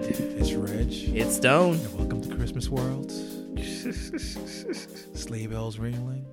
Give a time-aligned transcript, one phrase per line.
[0.00, 0.10] good?
[0.38, 0.92] It's Reg.
[1.16, 1.76] It's Stone.
[1.76, 3.10] And welcome to Christmas World.
[5.16, 6.24] Sleigh bells ringling.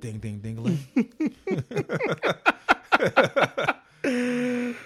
[0.00, 0.78] Ding ding dingling.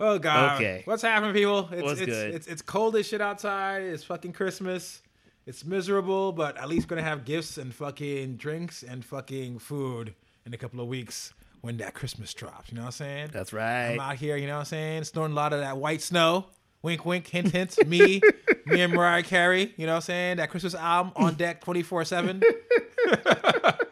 [0.00, 0.56] oh god.
[0.56, 0.82] Okay.
[0.84, 1.68] What's happening, people?
[1.72, 2.34] It's What's it's, good?
[2.34, 3.82] it's it's cold as shit outside.
[3.82, 5.02] It's fucking Christmas.
[5.44, 10.14] It's miserable, but at least gonna have gifts and fucking drinks and fucking food
[10.46, 12.70] in a couple of weeks when that Christmas drops.
[12.70, 13.28] You know what I'm saying?
[13.32, 13.92] That's right.
[13.92, 15.04] I'm out here, you know what I'm saying?
[15.04, 16.46] Snorting a lot of that white snow.
[16.82, 17.86] Wink, wink, hint, hint.
[17.86, 18.20] Me,
[18.66, 20.36] me and Mariah Carey, you know what I'm saying?
[20.38, 22.42] That Christmas album on deck 24 7.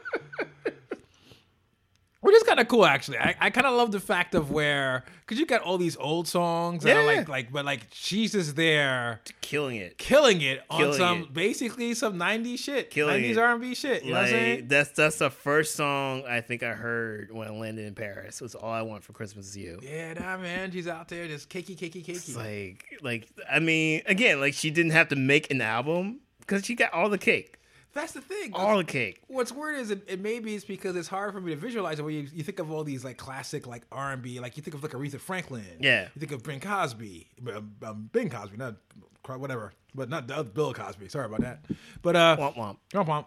[2.23, 3.17] Which is kind of cool, actually.
[3.19, 6.29] I, I kind of love the fact of where, because you got all these old
[6.29, 7.07] songs, that are Yeah.
[7.21, 9.97] like, like, but like she's just there Killing it.
[9.97, 11.33] killing it on Killing some it.
[11.33, 13.39] basically some 90s shit, Killing 90s it.
[13.39, 14.05] R&B shit.
[14.05, 14.69] You know what I'm saying?
[14.69, 18.39] that's that's the first song I think I heard when I landed in Paris.
[18.41, 19.81] It was all I want for Christmas is you.
[19.83, 22.37] Yeah, nah, man, she's out there just cakey, cakey, It's cakey.
[22.37, 26.75] like like I mean again like she didn't have to make an album because she
[26.75, 27.57] got all the cake,
[27.93, 28.53] That's the thing.
[28.55, 29.21] all the cake.
[29.27, 32.03] What's weird is it, it maybe it's because it's hard for me to visualize it.
[32.03, 34.63] When you, you think of all these like classic like R and B, like you
[34.63, 36.03] think of like Aretha Franklin, Yeah.
[36.15, 38.77] You think of Bing Crosby, um, um, Bing Crosby, not
[39.27, 41.09] whatever, but not the other Bill Cosby.
[41.09, 41.65] Sorry about that.
[42.03, 42.77] But uh, Womp womp.
[42.93, 43.25] womp womp.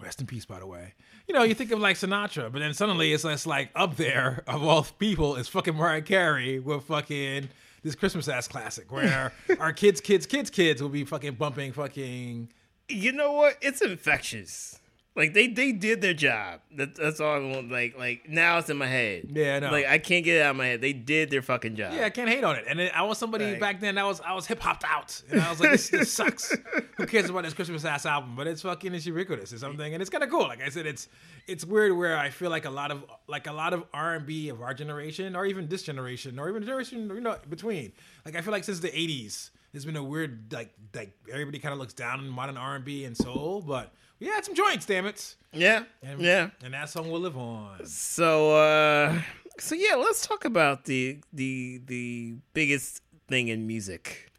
[0.00, 0.94] Rest in peace, by the way.
[1.26, 4.44] You know, you think of like Sinatra, but then suddenly it's, it's like up there
[4.46, 7.48] of all people is fucking Mariah Carey with fucking
[7.82, 12.48] this Christmas ass classic where our kids, kids, kids, kids will be fucking bumping fucking
[12.88, 13.56] You know what?
[13.60, 14.78] It's infectious.
[15.16, 16.60] Like they they did their job.
[16.76, 17.72] That, that's all I want.
[17.72, 19.28] Like like now it's in my head.
[19.34, 19.72] Yeah, I know.
[19.72, 20.80] Like I can't get it out of my head.
[20.80, 21.92] They did their fucking job.
[21.92, 22.66] Yeah, I can't hate on it.
[22.68, 23.58] And I was somebody Right.
[23.60, 26.12] back then I was I was hip hopped out, and I was like, this, this
[26.20, 26.56] sucks.
[26.98, 28.36] Who cares about this Christmas ass album?
[28.36, 30.46] But it's fucking it's ubiquitous or something, and it's kind of cool.
[30.46, 31.08] Like I said, it's
[31.48, 34.24] it's weird where I feel like a lot of like a lot of R and
[34.24, 37.90] B of our generation, or even this generation, or even generation you know between.
[38.24, 41.72] Like I feel like since the '80s, there's been a weird like like everybody kind
[41.72, 44.84] of looks down on modern R and B and soul, but we had some joints,
[44.86, 45.36] damn it.
[45.52, 45.84] Yeah.
[46.02, 46.50] And, Yeah.
[46.64, 47.86] and that song will live on.
[47.86, 49.20] So uh
[49.60, 54.32] so yeah, let's talk about the the the biggest thing in music.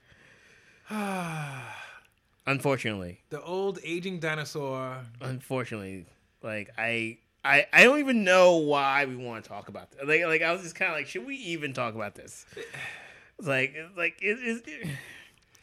[2.46, 3.22] Unfortunately.
[3.30, 4.98] The old aging dinosaur.
[5.22, 6.06] Unfortunately.
[6.44, 10.02] Like I I, I don't even know why we want to talk about this.
[10.06, 12.46] Like like I was just kind of like, should we even talk about this?
[13.38, 14.88] It's like it's like it, it, it-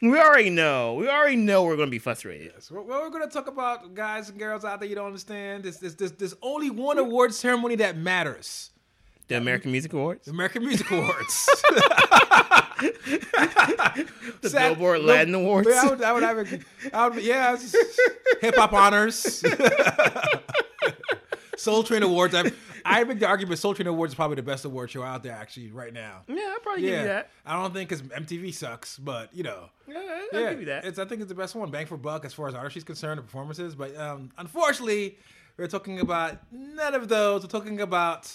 [0.01, 0.95] we already know.
[0.95, 2.53] We already know we're going to be frustrated.
[2.69, 5.63] What what we're gonna talk about, guys and girls out there, you don't understand.
[5.63, 8.71] There's, there's, there's, there's only one award ceremony that matters:
[9.27, 11.49] The American Music Awards, the American Music Awards.
[14.41, 15.67] the Billboard Latin Awards.
[15.67, 16.59] I would, I would have a,
[16.93, 17.57] I would, yeah,
[18.41, 19.43] hip hop honors,
[21.57, 22.35] Soul Train Awards.
[22.35, 22.51] I,
[22.89, 25.33] I make the argument Soul Train Awards is probably the best award show out there,
[25.33, 26.21] actually, right now.
[26.27, 27.29] yeah, I'll probably give you Yeah, that.
[27.45, 29.69] I don't think because MTV sucks, but you know.
[29.87, 29.97] Yeah,
[30.33, 30.85] I'll yeah, give you that.
[30.85, 32.83] It's I think it's the best one, bang for buck, as far as artistry is
[32.85, 33.75] concerned, the performances.
[33.75, 35.17] But um, unfortunately,
[35.57, 37.41] we're talking about none of those.
[37.43, 38.31] We're talking about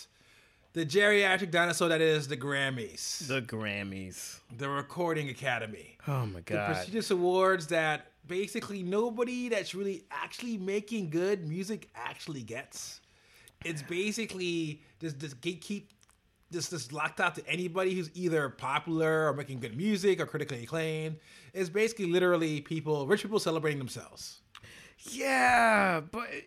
[0.75, 4.41] the geriatric dinosaur that is the Grammys, the Grammys.
[4.57, 6.71] the Recording Academy, Oh my god.
[6.71, 13.01] the prestigious awards that basically nobody that's really actually making good music actually gets.
[13.65, 15.85] It's basically this this gatekeep.
[16.51, 20.65] This, this locked out to anybody who's either popular or making good music or critically
[20.65, 21.17] acclaimed.
[21.55, 24.43] It's basically literally people, rich people celebrating themselves.
[24.99, 26.45] Yeah, but it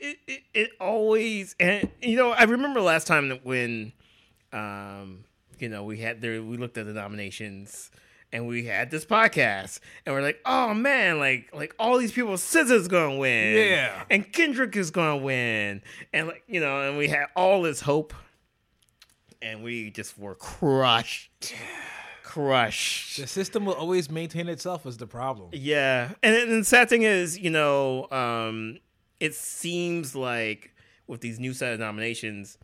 [0.00, 3.92] it, it, it always and you know I remember last time that when
[4.52, 5.24] um
[5.58, 7.90] you know we had there we looked at the nominations
[8.36, 12.34] and we had this podcast and we're like oh man like like all these people
[12.34, 13.56] SZA's gonna win.
[13.56, 14.02] Yeah.
[14.10, 15.80] and Kendrick is gonna win.
[16.12, 18.12] And like you know and we had all this hope
[19.40, 21.54] and we just were crushed.
[22.22, 23.18] Crushed.
[23.18, 25.50] The system will always maintain itself is the problem.
[25.52, 28.78] yeah, and, and the sad thing is, you know, um,
[29.20, 30.74] it seems like
[31.06, 32.58] with these new set of nominations,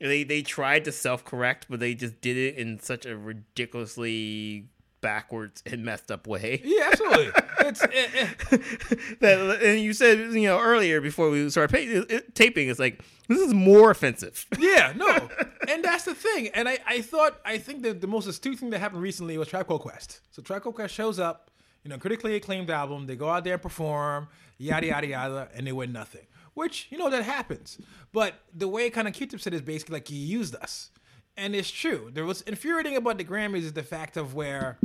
[0.00, 4.68] they they tried to self correct, but they just did it in such a ridiculously
[5.02, 6.62] backwards and messed up way.
[6.64, 7.32] Yeah, absolutely.
[7.60, 11.70] it's it, it- that and you said you know earlier before we started
[12.08, 14.46] pa- it- taping, it's like this is more offensive.
[14.58, 15.28] yeah, no,
[15.68, 16.48] and that's the thing.
[16.54, 19.48] And I, I thought I think that the most astute thing that happened recently was
[19.48, 20.20] Tribe Called Quest.
[20.30, 21.50] So Tribe Called Quest shows up,
[21.84, 23.06] you know, critically acclaimed album.
[23.06, 24.28] They go out there and perform,
[24.58, 26.26] yada yada yada, and they win nothing.
[26.54, 27.78] Which you know that happens.
[28.12, 30.90] But the way kind of Q-Tip said is basically like you used us,
[31.34, 32.10] and it's true.
[32.12, 34.78] There was infuriating about the Grammys is the fact of where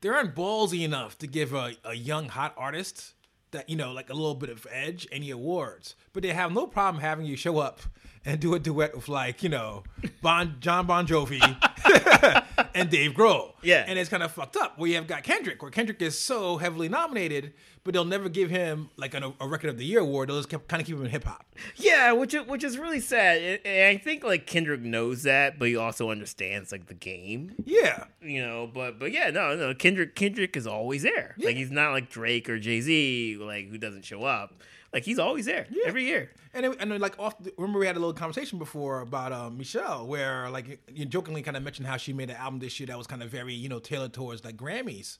[0.00, 3.14] they aren't ballsy enough to give a, a young hot artist
[3.50, 5.94] that you know like a little bit of edge any awards.
[6.12, 7.80] But they have no problem having you show up
[8.24, 9.82] and do a duet with like you know
[10.22, 11.40] Bon John Bon Jovi
[12.74, 13.52] and Dave Grohl.
[13.62, 13.84] Yeah.
[13.86, 14.78] and it's kind of fucked up.
[14.78, 17.52] Where you have got Kendrick, where Kendrick is so heavily nominated,
[17.84, 20.28] but they'll never give him like an, a record of the year award.
[20.28, 21.44] They'll just kind of keep him in hip hop.
[21.76, 23.60] Yeah, which is, which is really sad.
[23.64, 27.52] And- I think like Kendrick knows that, but he also understands like the game.
[27.64, 29.74] Yeah, You know, but but yeah, no, no.
[29.74, 31.34] Kendrick Kendrick is always there.
[31.38, 34.54] Like he's not like Drake or Jay Z, like who doesn't show up.
[34.92, 36.30] Like he's always there every year.
[36.52, 39.32] And it, and then, like off, the, remember we had a little conversation before about
[39.32, 42.80] um, Michelle, where like you jokingly kind of mentioned how she made an album this
[42.80, 45.18] year that was kind of very you know tailored towards like Grammys.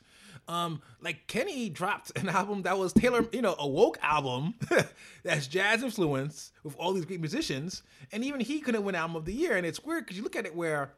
[0.48, 4.54] Um, like Kenny dropped an album that was tailored, you know, a woke album
[5.22, 9.24] that's jazz influence with all these great musicians, and even he couldn't win album of
[9.24, 9.56] the year.
[9.56, 10.94] And it's weird because you look at it where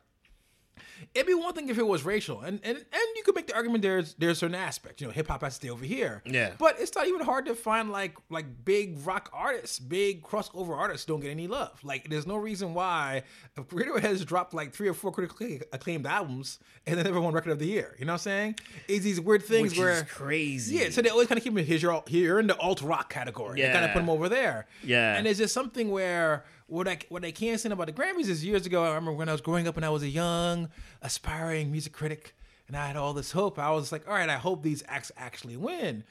[1.15, 3.55] it'd be one thing if it was racial, and and and you could make the
[3.55, 6.23] argument there's there's certain aspects, you know, hip hop has to stay over here.
[6.25, 6.53] Yeah.
[6.59, 11.07] But it's not even hard to find like like big rock artists, big crossover artists
[11.07, 11.79] don't get any love.
[11.83, 13.23] Like there's no reason why
[13.57, 17.33] if Radiohead has dropped like three or four critically acclaimed albums and they never won
[17.33, 17.95] record of the year.
[17.99, 18.59] You know what I'm saying?
[18.89, 20.77] It's these weird things Which where is crazy.
[20.77, 21.79] yeah, so they always kind of keep him here.
[22.09, 23.61] You're in the alt rock category.
[23.61, 24.67] They kind of put him over there.
[24.83, 25.17] Yeah.
[25.17, 28.43] and it's just something where what I what I can't say about the Grammys is
[28.45, 28.83] years ago.
[28.83, 30.71] I remember when I was growing up and I was a young,
[31.03, 32.35] aspiring music critic,
[32.67, 33.59] and I had all this hope.
[33.59, 36.03] I was like, all right, I hope these acts actually win.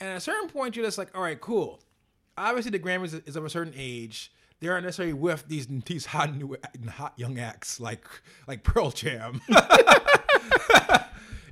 [0.00, 1.80] And at a certain point, you're just like, all right, cool.
[2.36, 4.32] Obviously, the Grammys is- of a certain age.
[4.60, 6.56] They aren't necessarily with these these hot new
[6.88, 8.04] hot young acts like
[8.48, 9.40] like Pearl Jam.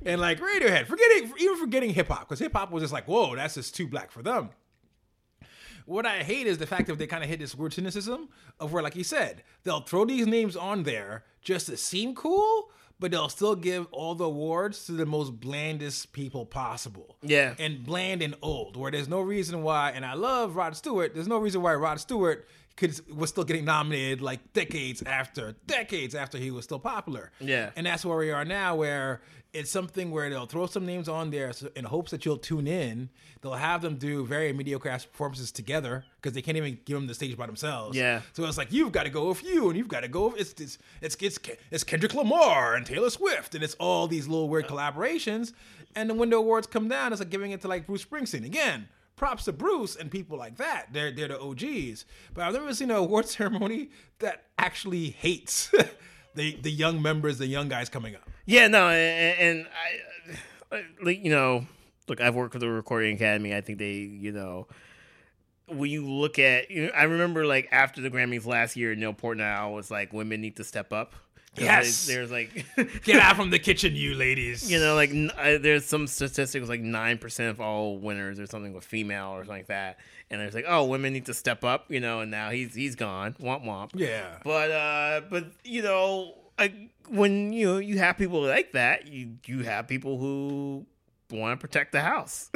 [0.05, 3.33] and like Radiohead, forgetting even forgetting hip hop because hip hop was just like, whoa,
[3.37, 4.49] that's just too black for them.
[5.87, 8.27] What I hate is the fact that they kind of hit this weird cynicism
[8.59, 12.71] of where, like you said, they'll throw these names on there just to seem cool,
[12.99, 17.15] but they'll still give all the awards to the most blandest people possible.
[17.21, 17.55] Yeah.
[17.57, 21.29] And bland and old, where there's no reason why, and I love Rod Stewart, there's
[21.29, 22.45] no reason why Rod Stewart
[22.77, 27.31] could was still getting nominated like decades after, decades after he was still popular.
[27.39, 27.71] Yeah.
[27.75, 29.21] And that's where we are now, where
[29.51, 32.67] it's something where they'll throw some names on there so, in hopes that you'll tune
[32.67, 33.09] in.
[33.41, 37.15] They'll have them do very mediocre performances together because they can't even give them the
[37.15, 37.97] stage by themselves.
[37.97, 38.21] Yeah.
[38.33, 40.27] So it's like you've got to go with you, and you've got to go.
[40.27, 41.39] With, it's it's it's it's
[41.71, 45.53] it's Kendrick Lamar and Taylor Swift, and it's all these little weird collaborations.
[45.95, 48.45] And then when the awards come down, it's like giving it to like Bruce Springsteen
[48.45, 48.87] again.
[49.17, 50.93] Props to Bruce and people like that.
[50.93, 52.05] They're they're the OGs.
[52.33, 55.69] But I've never seen an award ceremony that actually hates
[56.35, 58.29] the the young members, the young guys coming up.
[58.45, 59.67] Yeah, no, and, and
[60.71, 61.65] I, uh, like you know,
[62.07, 63.53] look, I've worked with the Recording Academy.
[63.53, 64.67] I think they, you know,
[65.67, 69.13] when you look at, you know, I remember like after the Grammys last year, Neil
[69.13, 71.13] Portnow was like, "Women need to step up."
[71.57, 72.05] Yes.
[72.05, 72.65] they- there's like,
[73.03, 74.69] Get out from the kitchen, you ladies.
[74.71, 78.45] you know, like n- uh, there's some statistics like nine percent of all winners or
[78.47, 79.99] something with female or something like that,
[80.29, 82.95] and there's like, oh, women need to step up, you know, and now he's he's
[82.95, 83.91] gone, womp womp.
[83.95, 84.37] Yeah.
[84.43, 86.73] But uh, but you know, I,
[87.09, 90.85] when you know, you have people like that, you you have people who
[91.31, 92.49] want to protect the house,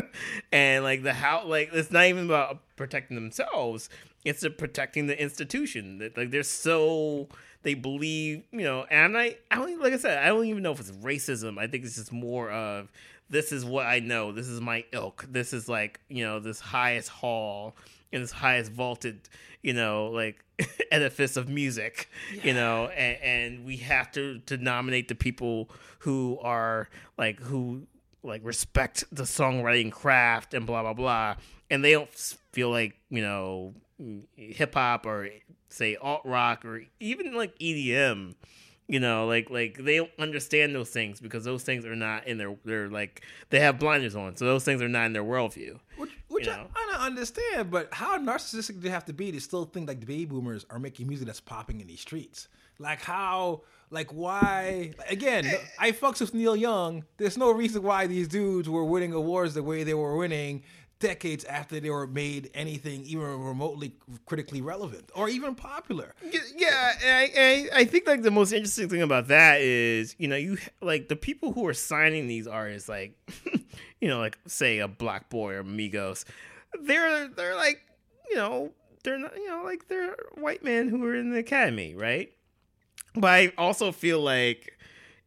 [0.52, 3.88] and like the house, like it's not even about protecting themselves;
[4.24, 5.98] it's protecting the institution.
[5.98, 7.28] That like they're so
[7.62, 8.86] they believe, you know.
[8.90, 11.58] And I, I don't like I said, I don't even know if it's racism.
[11.58, 12.90] I think it's just more of
[13.28, 14.32] this is what I know.
[14.32, 15.26] This is my ilk.
[15.28, 17.76] This is like you know this highest hall
[18.12, 19.20] in this highest vaulted,
[19.62, 20.44] you know, like
[20.90, 22.10] edifice of music,
[22.42, 26.88] you know, and, and we have to to nominate the people who are
[27.18, 27.82] like who
[28.22, 31.36] like respect the songwriting craft and blah blah blah,
[31.70, 32.10] and they don't
[32.52, 33.74] feel like you know
[34.36, 35.28] hip hop or
[35.70, 38.34] say alt rock or even like EDM.
[38.88, 42.38] You know, like like they don't understand those things because those things are not in
[42.38, 45.78] their they're like they have blinders on, so those things are not in their worldview.
[45.96, 46.66] Which, which You I, know?
[46.74, 50.06] I understand, but how narcissistic do you have to be to still think like the
[50.06, 52.48] baby boomers are making music that's popping in these streets?
[52.80, 54.92] Like how, like why?
[55.08, 55.44] Again,
[55.78, 57.04] I fucks with Neil Young.
[57.16, 60.64] There's no reason why these dudes were winning awards the way they were winning
[61.00, 63.94] decades after they were made anything even remotely
[64.26, 66.14] critically relevant or even popular.
[66.56, 67.30] Yeah, I,
[67.74, 71.08] I I think like the most interesting thing about that is you know you like
[71.08, 73.18] the people who are signing these artists like
[74.00, 76.24] you know like say a Black Boy or Migos,
[76.82, 77.82] they're they're like
[78.28, 78.70] you know
[79.02, 82.30] they're not you know like they're white men who are in the academy, right?
[83.14, 84.78] But I also feel like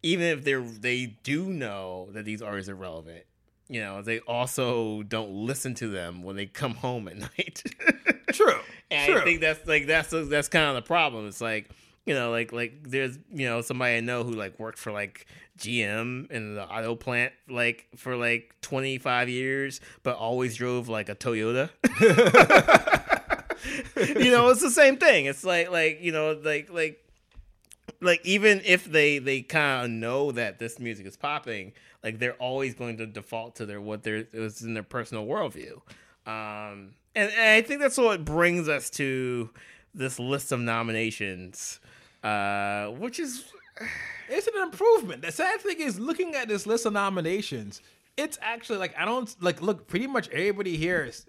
[0.04, 3.26] even if they're they do know that these artists are relevant,
[3.70, 7.64] you know they also don't listen to them when they come home at night.
[8.32, 8.60] True.
[8.92, 9.22] And True.
[9.22, 11.28] I think that's like that's that's kind of the problem.
[11.28, 11.70] It's like
[12.06, 15.26] you know, like like there's you know somebody I know who like worked for like
[15.58, 21.16] GM in the auto plant like for like 25 years, but always drove like a
[21.16, 21.70] Toyota.
[23.96, 25.26] you know, it's the same thing.
[25.26, 27.00] It's like like you know like like
[28.02, 31.72] like even if they they kind of know that this music is popping,
[32.04, 35.76] like they're always going to default to their what their was in their personal worldview.
[36.26, 39.50] Um, and, and I think that's what brings us to
[39.94, 41.80] this list of nominations,
[42.24, 43.46] uh, which is
[44.30, 45.22] it's an improvement.
[45.22, 47.82] The sad thing is, looking at this list of nominations,
[48.18, 49.88] it's actually like I don't like look.
[49.88, 51.26] Pretty much everybody here is.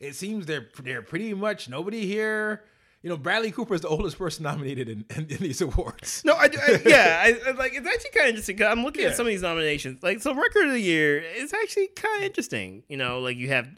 [0.00, 2.64] It seems they're they're pretty much nobody here.
[3.02, 6.22] You know, Bradley Cooper is the oldest person nominated in, in, in these awards.
[6.24, 8.56] No, I, I yeah, I, I, like it's actually kind of interesting.
[8.56, 9.08] Cause I'm looking yeah.
[9.08, 10.02] at some of these nominations.
[10.02, 12.84] Like, so record of the year is actually kind of interesting.
[12.88, 13.68] You know, like you have,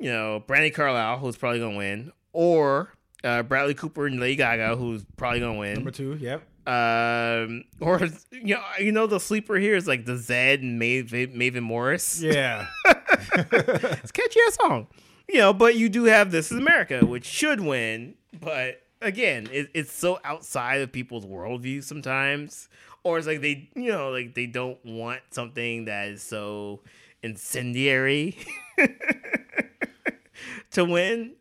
[0.00, 4.74] you know, Brandi Carlile, who's probably gonna win, or uh, Bradley Cooper and Lady Gaga,
[4.76, 5.74] who's probably gonna win.
[5.74, 6.42] Number two, yep.
[6.66, 11.34] Um, or you know, you know, the sleeper here is like the Zedd and Maven,
[11.34, 12.20] Maren Morris.
[12.20, 14.88] Yeah, it's catchy ass song.
[15.28, 18.16] You know, but you do have This Is America, which should win.
[18.40, 22.68] But again, it, it's so outside of people's worldview sometimes,
[23.04, 26.80] or it's like they, you know, like they don't want something that is so
[27.22, 28.36] incendiary
[30.72, 31.32] to win.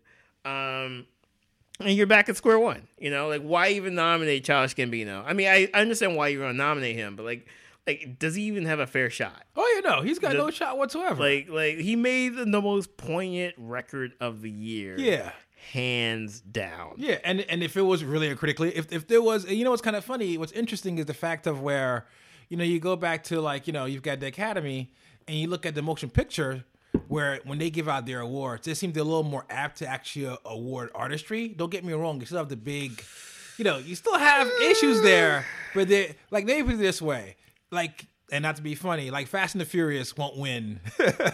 [0.43, 1.05] Um,
[1.79, 2.88] and you're back at square one.
[3.00, 5.24] You know, like why even nominate Childish Gambino?
[5.25, 7.48] I mean, I, I understand why you're gonna nominate him, but like,
[7.88, 9.43] like does he even have a fair shot?
[9.55, 11.21] Oh yeah, no, he's got no shot whatsoever.
[11.21, 14.98] Like, like he made the, the most poignant record of the year.
[14.98, 15.31] Yeah,
[15.72, 16.96] hands down.
[16.98, 19.72] Yeah, and and if it was really a critically, if if there was, you know,
[19.72, 22.06] what's kind of funny, what's interesting is the fact of where,
[22.50, 24.91] you know, you go back to like, you know, you've got the Academy,
[25.27, 26.65] and you look at the motion picture
[27.08, 29.88] where when they give out their awards, they seem to a little more apt to
[29.88, 31.50] actually uh, award artistry.
[31.50, 33.03] Don't get me wrong, you still have the big,
[33.58, 37.36] you know, you still have issues there, but they like they put it this way,
[37.72, 40.80] like, and not to be funny, like Fast and the Furious won't win,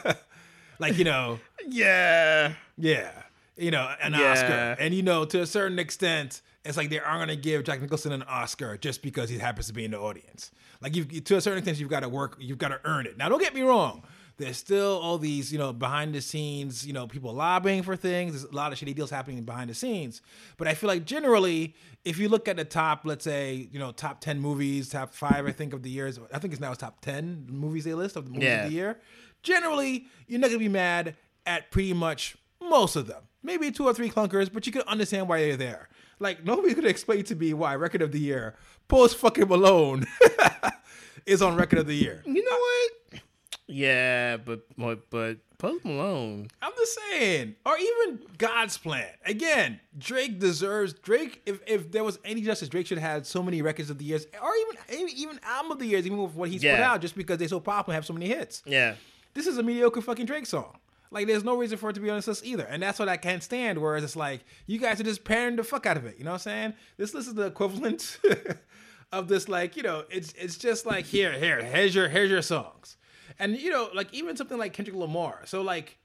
[0.80, 3.12] like you know, yeah, yeah,
[3.58, 4.32] you know, an yeah.
[4.32, 7.64] Oscar, and you know, to a certain extent, it's like they aren't going to give
[7.64, 10.52] Jack Nicholson an Oscar just because he happens to be in the audience.
[10.82, 13.18] Like you, to a certain extent, you've got to work, you've got to earn it.
[13.18, 14.04] Now, don't get me wrong
[14.38, 18.34] there's still all these, you know, behind the scenes, you know, people lobbying for things.
[18.34, 20.22] There's a lot of shitty deals happening behind the scenes.
[20.58, 23.92] But I feel like generally, if you look at the top, let's say, you know,
[23.92, 26.80] top 10 movies, top five, I think, of the years, I think it's now it's
[26.80, 28.64] top 10 movies they list of the movies yeah.
[28.64, 29.00] of the year.
[29.42, 31.16] Generally, you're not going to be mad
[31.48, 33.24] at pretty much most of them.
[33.44, 35.90] Maybe two or three clunkers, but you can understand why they're there.
[36.20, 38.56] Like, nobody could explain to me why Record of the Year,
[38.88, 40.06] Post fucking Malone,
[41.26, 42.24] is on Record of the Year.
[42.26, 43.22] You know what?
[43.68, 46.48] Yeah, but but but Post Malone.
[46.62, 49.10] I'm just saying, or even God's Plan.
[49.26, 51.42] Again, Drake deserves Drake.
[51.46, 54.06] If if there was any justice, Drake should have had so many records of the
[54.06, 56.76] years, or even even album of the years, even with what he's yeah.
[56.78, 58.64] put out, just because they're so popular, have so many hits.
[58.66, 58.96] Yeah,
[59.34, 60.78] this is a mediocre fucking Drake song.
[61.12, 63.10] Like, there's no reason for it to be on this list either, and that's what
[63.10, 63.80] I can't stand.
[63.80, 66.18] Whereas it's like you guys are just pairing the fuck out of it.
[66.18, 66.74] You know what I'm saying?
[66.98, 68.20] This list is the equivalent
[69.12, 69.48] of this.
[69.48, 72.98] Like, you know, it's it's just like here, here, here's your here's your songs
[73.40, 75.42] and you know, like even something like Kendrick Lamar.
[75.46, 75.98] So like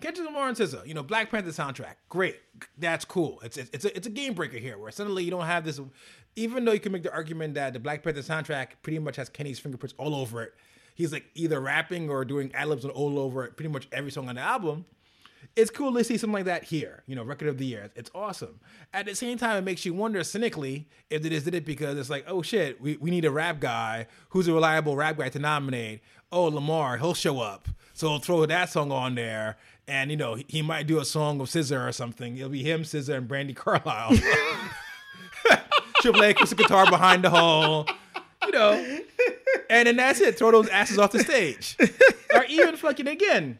[0.00, 2.36] Kendrick Lamar and SZA, you know, Black Panther soundtrack, great,
[2.78, 3.40] that's cool.
[3.42, 5.80] It's it's a, it's a game breaker here, where suddenly you don't have this.
[6.38, 9.28] Even though you can make the argument that the Black Panther soundtrack pretty much has
[9.28, 10.54] Kenny's fingerprints all over it,
[10.96, 14.28] he's like either rapping or doing ad libs on all over pretty much every song
[14.28, 14.84] on the album.
[15.54, 17.88] It's cool to see something like that here, you know, record of the year.
[17.94, 18.58] It's awesome.
[18.92, 21.96] At the same time, it makes you wonder cynically if they just did it because
[21.96, 25.28] it's like, oh shit, we, we need a rap guy who's a reliable rap guy
[25.30, 30.10] to nominate oh Lamar, he'll show up, so we'll throw that song on there, and
[30.10, 32.36] you know he, might do a song of SZA or something.
[32.36, 34.16] It'll be him, SZA, and Brandi Carlile.
[36.00, 37.86] Triple A acoustic guitar behind the hole,
[38.44, 39.00] you know,
[39.70, 40.38] and then that's it.
[40.38, 41.76] Throw those asses off the stage,
[42.34, 43.58] or even fucking again.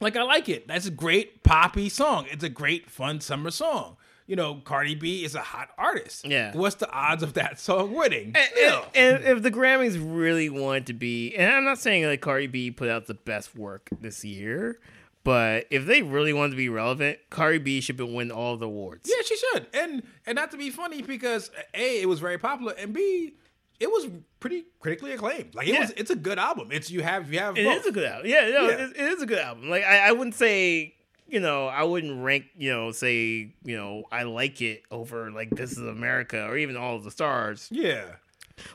[0.00, 0.66] Like I like it.
[0.66, 2.26] That's a great poppy song.
[2.30, 3.96] It's a great fun summer song
[4.30, 6.24] you know, Cardi B is a hot artist.
[6.24, 6.56] Yeah.
[6.56, 8.36] What's the odds of that song winning?
[8.36, 12.20] And, and, and, if the Grammys really want to be, and I'm not saying like
[12.20, 14.78] Cardi B put out the best work this year,
[15.24, 19.10] but if they really want to be relevant, Cardi B should win all the awards.
[19.12, 19.66] Yeah, she should.
[19.74, 23.34] And and not to be funny because a it was very popular, and b
[23.80, 24.08] it was
[24.38, 25.54] pretty critically acclaimed.
[25.54, 25.80] Like it yeah.
[25.80, 26.68] was, it's a good album.
[26.70, 27.56] It's you have you have.
[27.56, 27.80] It both.
[27.80, 28.30] is a good album.
[28.30, 28.74] Yeah, no, yeah.
[28.74, 29.68] It, it is a good album.
[29.70, 30.94] Like I, I wouldn't say
[31.30, 35.50] you know, I wouldn't rank, you know, say, you know, I like it over like
[35.50, 37.68] This Is America or even All of the Stars.
[37.70, 38.04] Yeah.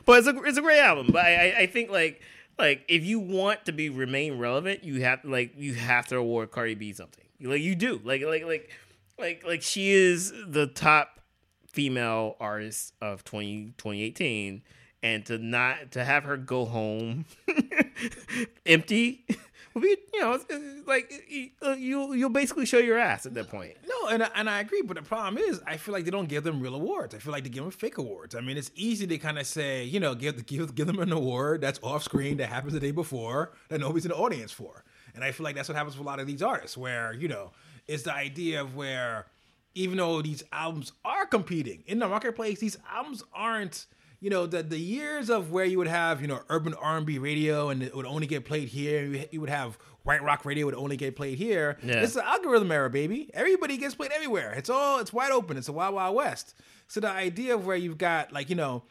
[0.06, 1.10] But it's a it's a great album.
[1.12, 2.20] But I I think like
[2.58, 6.50] like if you want to be remain relevant, you have like you have to award
[6.50, 7.24] Cardi B something.
[7.40, 8.00] Like you do.
[8.02, 8.70] Like like like
[9.18, 11.20] like like she is the top
[11.68, 14.62] female artist of 20, 2018
[15.06, 17.24] and to not to have her go home
[18.66, 19.24] empty
[19.76, 20.40] would be you know
[20.86, 23.76] like you uh, you you'll basically show your ass at that point.
[23.86, 26.28] No, and I, and I agree, but the problem is, I feel like they don't
[26.28, 27.14] give them real awards.
[27.14, 28.34] I feel like they give them fake awards.
[28.34, 31.12] I mean, it's easy to kind of say, you know, give give give them an
[31.12, 34.82] award that's off screen that happens the day before that nobody's in the audience for.
[35.14, 37.28] And I feel like that's what happens with a lot of these artists, where you
[37.28, 37.52] know,
[37.86, 39.26] it's the idea of where
[39.74, 43.86] even though these albums are competing in the marketplace, these albums aren't.
[44.26, 47.06] You know the the years of where you would have you know urban R and
[47.06, 49.24] B radio and it would only get played here.
[49.30, 51.78] You would have white rock radio would only get played here.
[51.80, 52.00] Yeah.
[52.00, 53.30] It's the algorithm era, baby.
[53.32, 54.52] Everybody gets played everywhere.
[54.54, 55.56] It's all it's wide open.
[55.56, 56.56] It's a wild wild west.
[56.88, 58.82] So the idea of where you've got like you know,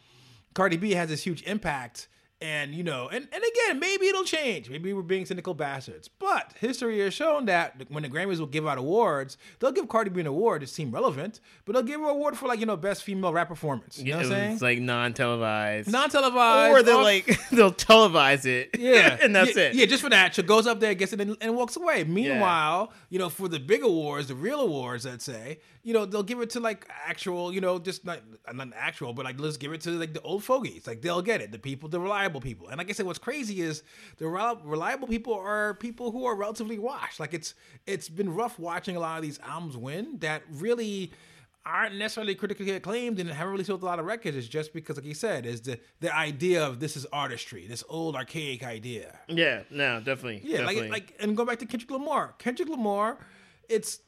[0.54, 2.08] Cardi B has this huge impact.
[2.42, 4.70] And you know, and, and again, maybe it'll change.
[4.70, 6.10] Maybe we're being cynical bastards.
[6.10, 10.10] But history has shown that when the Grammys will give out awards, they'll give Cardi
[10.10, 12.66] B an award to seem relevant, but they'll give her an award for like, you
[12.66, 14.00] know, best female rap performance.
[14.00, 14.52] You know what I'm saying?
[14.52, 16.78] It's like non-televised, Non televised.
[16.78, 18.72] or they're like they'll televise it.
[18.78, 19.76] Yeah, and that's yeah, it.
[19.76, 22.04] Yeah, just for that, she goes up there, gets it, and, and walks away.
[22.04, 26.24] Meanwhile, you know, for the big awards, the real awards, let's say, you know, they'll
[26.24, 28.20] give it to like actual, you know, just not
[28.54, 30.86] not actual, but like let's give it to like the old fogies.
[30.86, 32.68] Like they'll get it, the people, that the reliable people.
[32.68, 33.84] And like I said, what's crazy is
[34.18, 37.20] the reliable people are people who are relatively washed.
[37.20, 37.54] Like it's
[37.86, 41.12] it's been rough watching a lot of these albums win that really
[41.66, 44.98] aren't necessarily critically acclaimed and haven't really sold a lot of records is just because,
[44.98, 49.20] like you said, is the the idea of this is artistry, this old archaic idea.
[49.28, 50.42] Yeah, no, definitely.
[50.44, 50.90] Yeah, definitely.
[50.90, 52.36] like like and go back to Kendrick Lamar.
[52.38, 53.18] Kendrick Lamar,
[53.70, 54.00] it's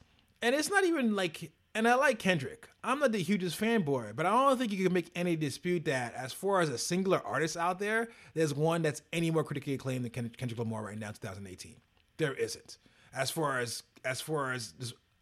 [0.42, 2.68] and it's not even like and I like Kendrick.
[2.82, 6.14] I'm not the hugest fanboy, but I don't think you can make any dispute that
[6.14, 10.04] as far as a singular artist out there, there's one that's any more critically acclaimed
[10.04, 11.76] than Kendrick Lamar right now, 2018.
[12.16, 12.78] There isn't.
[13.14, 14.72] As far as as far as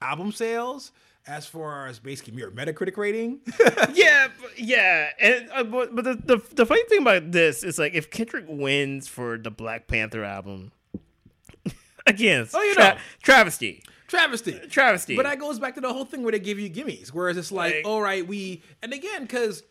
[0.03, 0.93] album sales,
[1.27, 3.41] as far as basically mere Metacritic rating,
[3.95, 7.79] yeah, but- yeah, and uh, but, but the, the the funny thing about this is
[7.79, 10.73] like if Kendrick wins for the Black Panther album,
[12.07, 12.99] again, Oh, you tra- know.
[13.23, 14.55] travesty, travesty.
[14.61, 15.17] Uh, travesty.
[15.17, 17.53] But that goes back to the whole thing where they give you gimmies, whereas it's
[17.53, 19.63] like, Like- all right, we and again, because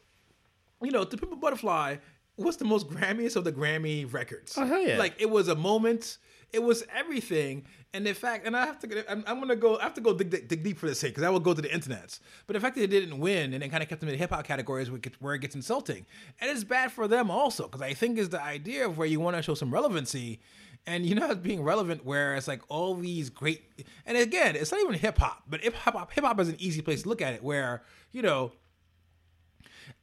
[0.81, 1.97] you know, to Pimp a Butterfly
[2.37, 4.53] was the most Grammyest of the Grammy records.
[4.57, 4.97] Oh, hell yeah.
[4.97, 6.17] Like it was a moment.
[6.53, 9.77] It was everything, and in fact, and I have to, get- I'm, I'm gonna go,
[9.77, 11.53] I have to go dig, dig, dig deep for this sake because I will go
[11.53, 12.19] to the internets.
[12.47, 14.19] But the fact that they didn't win and they kind of kept them in the
[14.19, 16.05] hip hop categories where it, gets, where it gets insulting,
[16.39, 19.19] and it's bad for them also because I think is the idea of where you
[19.19, 20.39] want to show some relevancy,
[20.87, 23.63] and you know it's being relevant where it's like all these great,
[24.05, 26.81] and again, it's not even hip hop, but hip hop, hip hop is an easy
[26.81, 28.51] place to look at it where you know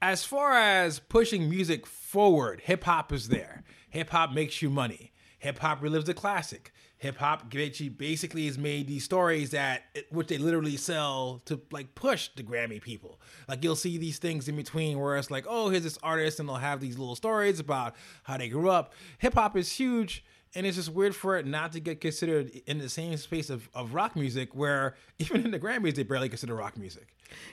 [0.00, 3.62] as far as pushing music forward, hip hop is there.
[3.90, 5.12] Hip hop makes you money.
[5.38, 6.72] Hip hop relives the classic.
[6.98, 12.30] Hip hop basically has made these stories that, which they literally sell to like push
[12.36, 13.20] the Grammy people.
[13.48, 16.48] Like you'll see these things in between where it's like, oh, here's this artist, and
[16.48, 18.92] they'll have these little stories about how they grew up.
[19.18, 22.78] Hip hop is huge, and it's just weird for it not to get considered in
[22.78, 26.54] the same space of, of rock music, where even in the Grammys they barely consider
[26.54, 27.08] rock music.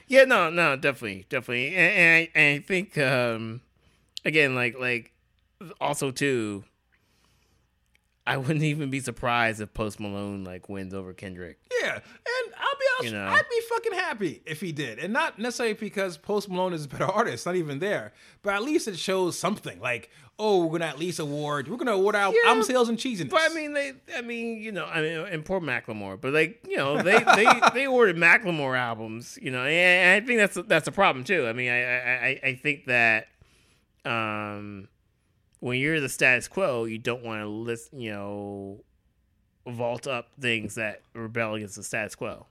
[0.07, 3.61] Yeah, no, no, definitely, definitely, and, and, I, and I think um,
[4.25, 5.13] again, like, like,
[5.79, 6.63] also too,
[8.27, 11.57] I wouldn't even be surprised if Post Malone like wins over Kendrick.
[11.81, 13.25] Yeah, and I'll be You know.
[13.27, 16.87] I'd be fucking happy if he did, and not necessarily because Post Malone is a
[16.87, 19.79] better artist, not even there, but at least it shows something.
[19.79, 22.97] Like, oh, we're gonna at least award, we're gonna award our Yeah, album sales and
[22.97, 23.29] cheesiness.
[23.29, 26.63] But I mean, they, I mean, you know, I mean, and poor Macklemore, but like,
[26.67, 30.87] you know, they they they ordered Macklemore albums, you know, and I think that's that's
[30.87, 31.47] a problem too.
[31.47, 33.27] I mean, I I I- I think that,
[34.05, 34.87] um,
[35.59, 38.81] when you're the status quo, you don't want to list, you know,
[39.67, 42.45] vault up things that rebel against the status quo.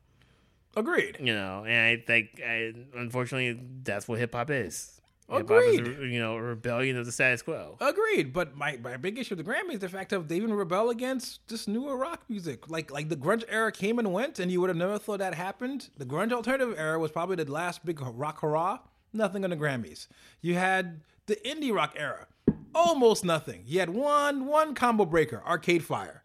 [0.79, 1.17] Agreed.
[1.21, 4.95] You know, and I think, I, unfortunately, that's what hip hop is.
[5.31, 5.87] Hip-hop Agreed.
[5.87, 7.77] is you know, rebellion of the status quo.
[7.83, 10.55] Agreed, but my, my big issue with the Grammys is the fact of they even
[10.55, 12.71] rebel against just newer rock music.
[12.71, 15.35] Like like the grunge era came and went, and you would have never thought that
[15.35, 15.91] happened.
[15.99, 18.79] The grunge alternative era was probably the last big rock hurrah.
[19.13, 20.07] Nothing on the Grammys.
[20.41, 22.27] You had the indie rock era,
[22.75, 23.65] almost nothing.
[23.67, 26.23] You had one one combo breaker, Arcade Fire,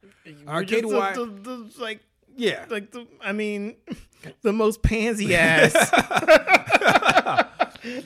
[0.48, 1.14] Arcade Just the- Wire.
[1.14, 2.00] the- the- like
[2.36, 3.76] yeah, like the I mean
[4.42, 5.74] the most pansy ass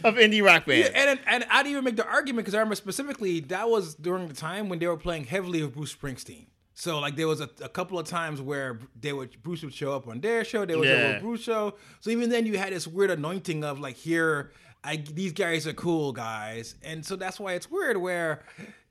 [0.03, 0.89] of indie rock bands.
[0.93, 4.27] Yeah, and and I'd even make the argument because I remember specifically that was during
[4.27, 6.47] the time when they were playing heavily with Bruce Springsteen.
[6.73, 9.93] So like there was a, a couple of times where they would Bruce would show
[9.93, 11.73] up on their show, they would show up on Bruce show.
[12.01, 14.51] So even then you had this weird anointing of like here,
[14.83, 18.43] I these guys are cool guys, and so that's why it's weird where.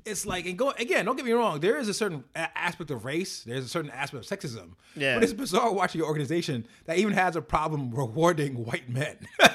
[0.04, 1.04] It's like and go again.
[1.04, 1.58] Don't get me wrong.
[1.58, 3.42] There is a certain a- aspect of race.
[3.42, 4.74] There's a certain aspect of sexism.
[4.94, 5.14] Yeah.
[5.14, 9.16] But it's bizarre watching an organization that even has a problem rewarding white men.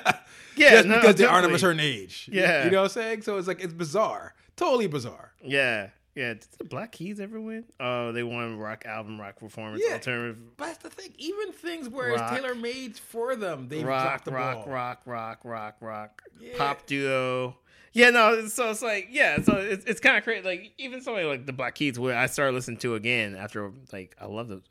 [0.58, 2.30] Yeah, just no, because they aren't of a certain age.
[2.32, 2.66] Yeah.
[2.66, 3.22] you know what I'm saying.
[3.22, 5.32] So it's like it's bizarre, totally bizarre.
[5.42, 6.34] Yeah, yeah.
[6.34, 7.66] Did the Black Keys ever win?
[7.80, 9.94] Oh, they won rock album, rock performance, Yeah.
[9.96, 11.14] alternative But that's the thing.
[11.18, 12.32] Even things where Rock.
[12.34, 14.74] it's tailor made for them, they rock, the rock, ball.
[14.74, 16.54] rock, rock, rock, rock, Yeah.
[16.58, 17.58] pop duo.
[17.94, 18.48] Yeah, no.
[18.48, 19.42] So it's like, yeah.
[19.42, 20.46] So it's it's kind of crazy.
[20.46, 24.16] Like even somebody like the Black Keys, where I started listening to again after like
[24.20, 24.62] I love the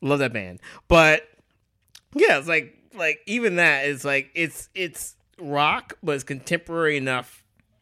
[0.00, 1.28] love that band, but
[2.14, 7.39] yeah, it's like like even that is like it's it's rock, but it's contemporary enough,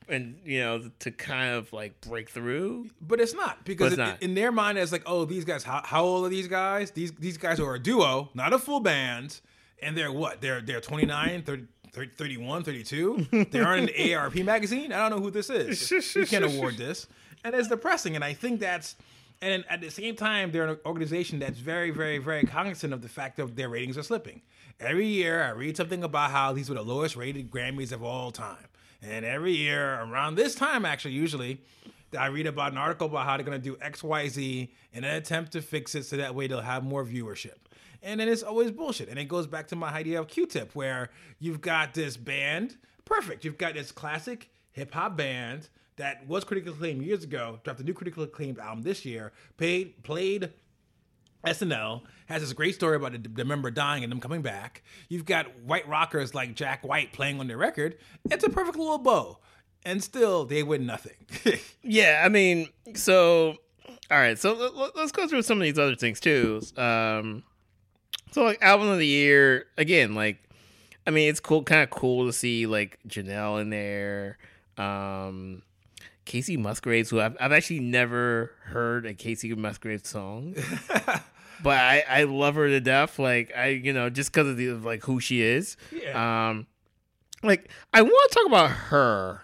[0.09, 2.91] and you know to kind of like break through.
[3.01, 4.23] But it's not because it's it- not.
[4.23, 5.65] in their mind, it's like, oh, these guys.
[5.65, 6.91] How, how old are these guys?
[6.91, 9.41] These these guys are a duo, not a full band,
[9.83, 10.41] and they're what?
[10.41, 13.27] They're they're 29, 30, 30 31, 32.
[13.51, 14.93] They aren't in AARP magazine.
[14.93, 15.91] I don't know who this is.
[16.17, 17.07] We can't award this,
[17.45, 18.15] and it's depressing.
[18.15, 18.97] And I think that's.
[19.41, 23.09] And at the same time, they're an organization that's very, very, very cognizant of the
[23.09, 24.43] fact that their ratings are slipping.
[24.81, 28.33] Every year, I read something about how these were the lowest rated Grammys of all
[28.33, 28.67] time.
[29.03, 31.61] And every year, around this time, actually, usually,
[32.19, 35.05] I read about an article about how they're going to do X, Y, Z in
[35.05, 37.57] an attempt to fix it so that way they'll have more viewership.
[38.03, 39.09] And then it's always bullshit.
[39.09, 43.45] And it goes back to my idea of Q-Tip, where you've got this band, perfect.
[43.45, 47.85] You've got this classic hip hop band that was critically acclaimed years ago, dropped a
[47.85, 50.53] new critically acclaimed album this year, paid, played
[51.45, 54.83] SNL has this great story about the, the member dying and them coming back.
[55.09, 57.97] You've got white rockers like Jack White playing on their record.
[58.31, 59.39] It's a perfect little bow,
[59.85, 61.17] and still they win nothing.
[61.83, 63.57] Yeah, I mean, so
[64.11, 66.61] all right, so let- let, us go through some of these other things too.
[66.77, 67.45] Um,
[68.31, 70.39] so like album of the year again, like
[71.07, 74.37] I mean, it's cool, kind of cool to see like Janelle in there.
[74.77, 75.63] Um,
[76.27, 80.55] Kacey Musgraves, who I've, I've actually never heard a Kacey Musgraves song,
[81.63, 83.19] but I, I love her to death.
[83.19, 85.77] Like I, you know, just because of the of, like who she is.
[85.93, 86.49] yeah.
[86.51, 86.67] Um,
[87.43, 89.43] like I want to talk about her.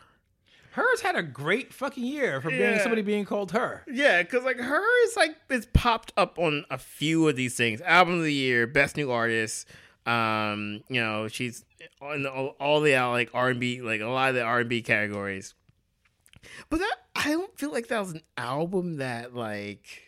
[0.72, 2.82] Hers had a great fucking year for being Yeah.
[2.82, 3.84] somebody being called her.
[3.86, 7.80] Yeah, because like her is like it's popped up on a few of these things.
[7.82, 9.68] Album of the year, best new artist.
[10.04, 11.64] Um, you know, she's
[12.02, 14.60] on all, all the uh, like R and B, like a lot of the R
[14.60, 15.54] and B categories.
[16.68, 20.02] But that I don't feel like that was an album that like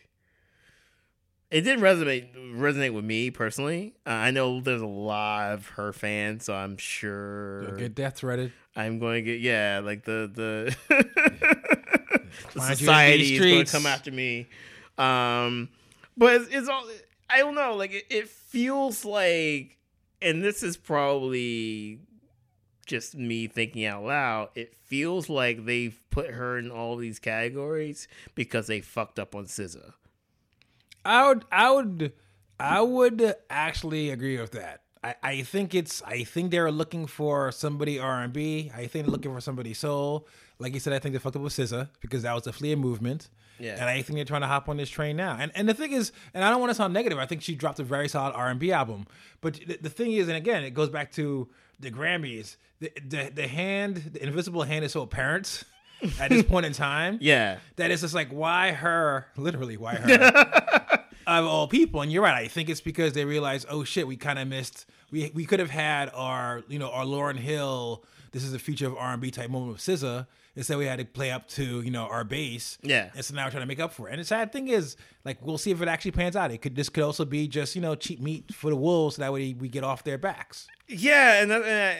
[1.50, 3.94] it didn't resonate resonate with me personally.
[4.06, 8.52] Uh, I know there's a lot of her fans, so I'm sure Get death threaded.
[8.74, 13.40] I'm going to get yeah, like the the, the Find you in these society is
[13.40, 14.48] going to come after me.
[14.98, 15.68] Um,
[16.16, 16.85] but it's, it's all
[17.30, 17.74] I don't know.
[17.74, 19.78] Like it, it feels like,
[20.20, 22.00] and this is probably
[22.87, 24.48] just me thinking out loud.
[24.54, 29.46] It feels like they've put her in all these categories because they fucked up on
[29.46, 29.92] SZA.
[31.07, 32.12] I would, I would,
[32.59, 34.83] I would actually agree with that.
[35.05, 38.71] I, I think it's, I think they're looking for somebody R and B.
[38.75, 40.27] I think they're looking for somebody soul.
[40.59, 42.75] Like you said, I think they fucked up with SZA because that was the Flea
[42.75, 43.29] movement.
[43.59, 43.73] Yeah.
[43.79, 45.37] And I think they're trying to hop on this train now.
[45.38, 47.19] And and the thing is, and I don't want to sound negative.
[47.19, 49.07] I think she dropped a very solid R and B album.
[49.40, 51.49] But the, the thing is, and again, it goes back to
[51.81, 52.57] the Grammys.
[52.81, 55.62] The, the the hand, the invisible hand, is so apparent
[56.21, 60.76] at this point in time Yeah, that it's just like why her literally why her
[61.27, 64.17] of all people and you're right i think it's because they realize oh shit we
[64.17, 68.45] kind of missed we we could have had our you know our lauryn hill this
[68.45, 70.27] is a feature of r&b type moment with SZA.
[70.55, 72.79] instead we had to play up to you know our base.
[72.83, 73.11] Yeah.
[73.15, 74.97] and so now we're trying to make up for it and the sad thing is
[75.25, 77.75] like we'll see if it actually pans out it could this could also be just
[77.75, 80.69] you know cheap meat for the wolves so that way we get off their backs
[80.89, 81.99] Yeah, and that, and,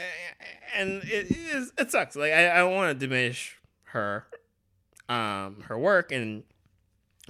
[0.77, 2.15] and it is it sucks.
[2.15, 3.59] Like I, I don't want to diminish
[3.91, 4.27] her,
[5.09, 6.45] um, her work, and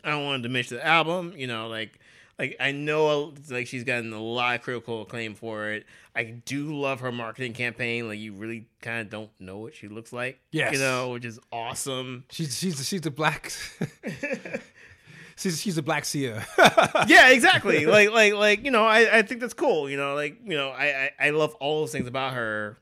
[0.07, 1.35] I don't want to diminish the album.
[1.37, 1.99] You know, like
[2.39, 5.85] like I know like she's gotten a lot of critical acclaim for it.
[6.15, 8.09] I do love her marketing campaign.
[8.09, 10.41] Like you really kind of don't know what she looks like.
[10.53, 10.73] Yes.
[10.73, 12.25] you know, which is awesome.
[12.31, 13.53] she's she's she's a black
[15.37, 16.47] she's she's a black Sia.
[17.07, 17.87] yeah, exactly.
[17.87, 19.89] like like like you know, I I think that's cool.
[19.89, 20.87] You know, like you know, I
[21.19, 22.79] I, I love all those things about her.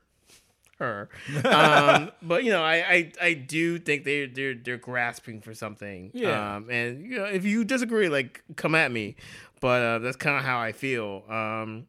[0.77, 1.09] Her,
[1.45, 6.11] um, but you know, I, I I do think they they're they're grasping for something.
[6.13, 6.55] Yeah.
[6.55, 9.15] Um, and you know, if you disagree, like come at me.
[9.61, 11.23] But uh, that's kind of how I feel.
[11.29, 11.87] Um,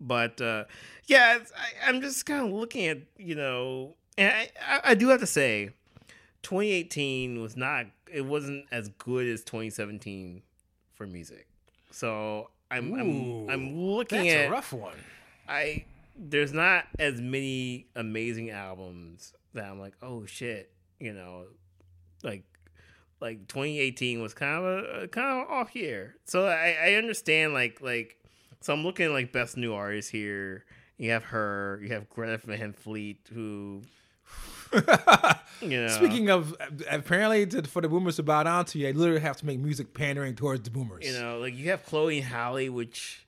[0.00, 0.64] but uh,
[1.06, 4.94] yeah, it's, I, I'm just kind of looking at you know, and I, I I
[4.94, 5.70] do have to say,
[6.42, 10.40] 2018 was not it wasn't as good as 2017
[10.94, 11.48] for music.
[11.90, 14.96] So I'm Ooh, I'm I'm looking That's at a rough one.
[15.48, 15.84] I
[16.16, 21.46] there's not as many amazing albums that I'm like, oh shit, you know,
[22.22, 22.44] like
[23.20, 26.16] like 2018 was kind of a, kind of off year.
[26.24, 28.16] So I, I understand like like
[28.60, 30.64] so I'm looking at like best new artist here,
[30.98, 31.80] You have her.
[31.82, 33.82] You have Greta Van Fleet, who
[35.60, 35.88] you know.
[35.88, 36.56] Speaking of,
[36.90, 39.58] apparently, to, for the boomers to bow down to you, I literally have to make
[39.58, 41.06] music pandering towards the boomers.
[41.06, 43.26] You know, like you have Chloe and Halle, which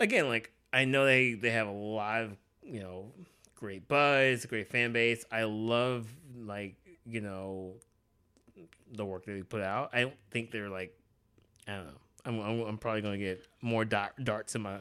[0.00, 3.12] again, like I know they they have a lot of you know
[3.54, 5.24] great buzz, great fan base.
[5.30, 6.06] I love
[6.38, 7.74] like you know
[8.94, 9.90] the work that they put out.
[9.92, 10.96] I don't think they're like
[11.66, 11.92] I don't know.
[12.24, 14.76] I'm I'm, I'm probably gonna get more dart, darts in my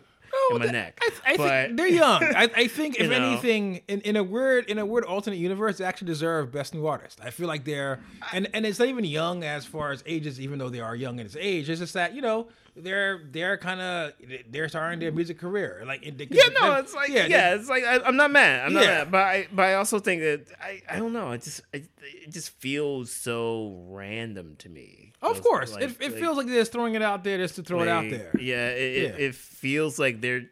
[0.51, 0.99] in my that- neck.
[1.01, 2.23] I, I but think they're young.
[2.23, 3.15] I, I think if know.
[3.15, 6.85] anything, in, in a weird in a weird alternate universe, they actually deserve best new
[6.87, 7.19] artist.
[7.23, 7.99] I feel like they're
[8.33, 11.19] and and it's not even young as far as ages, even though they are young
[11.19, 11.69] in its age.
[11.69, 14.13] It's just that you know they're they're kind of
[14.49, 15.83] they're starting their music career.
[15.85, 18.65] Like it- yeah, no, it's like yeah, yeah, they- it's like I, I'm not mad.
[18.67, 21.31] I'm not mad, but I but I also think that I I don't know.
[21.31, 25.13] It just it, it just feels so random to me.
[25.21, 27.55] Of course, like- it, it like- feels like they're just throwing it out there just
[27.55, 28.31] to throw it out there.
[28.39, 30.45] Yeah, it, It, it feels like they're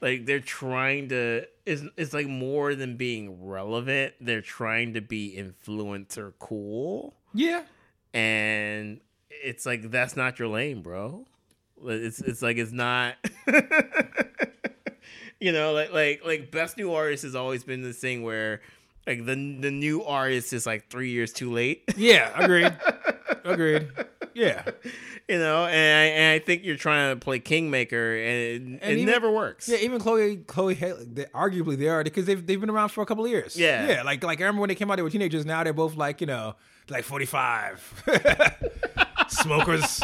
[0.00, 1.46] like they're trying to.
[1.64, 4.14] It's it's like more than being relevant.
[4.20, 7.62] They're trying to be influencer cool, Yeah,
[8.14, 11.26] and it's like that's not your lane, bro.
[11.86, 13.14] It's it's like it's not.
[15.40, 18.60] you know, like like like best new artist has always been this thing where
[19.06, 21.82] like the the new artist is like three years too late.
[21.96, 22.72] yeah, agreed,
[23.44, 23.88] agreed.
[24.34, 24.62] Yeah,
[25.28, 28.92] you know, and I, and I think you're trying to play kingmaker, and it, it
[28.98, 29.68] even- never works.
[29.68, 30.96] Yeah, even Chloe, Chloe, Halle,
[31.34, 33.56] arguably they are because they've they've been around for a couple of years.
[33.58, 33.88] Yeah.
[33.88, 34.02] yeah.
[34.02, 35.44] Like like I remember when they came out, they were teenagers.
[35.46, 36.54] Now they're both like you know
[36.88, 37.82] like forty five,
[39.28, 40.02] smokers.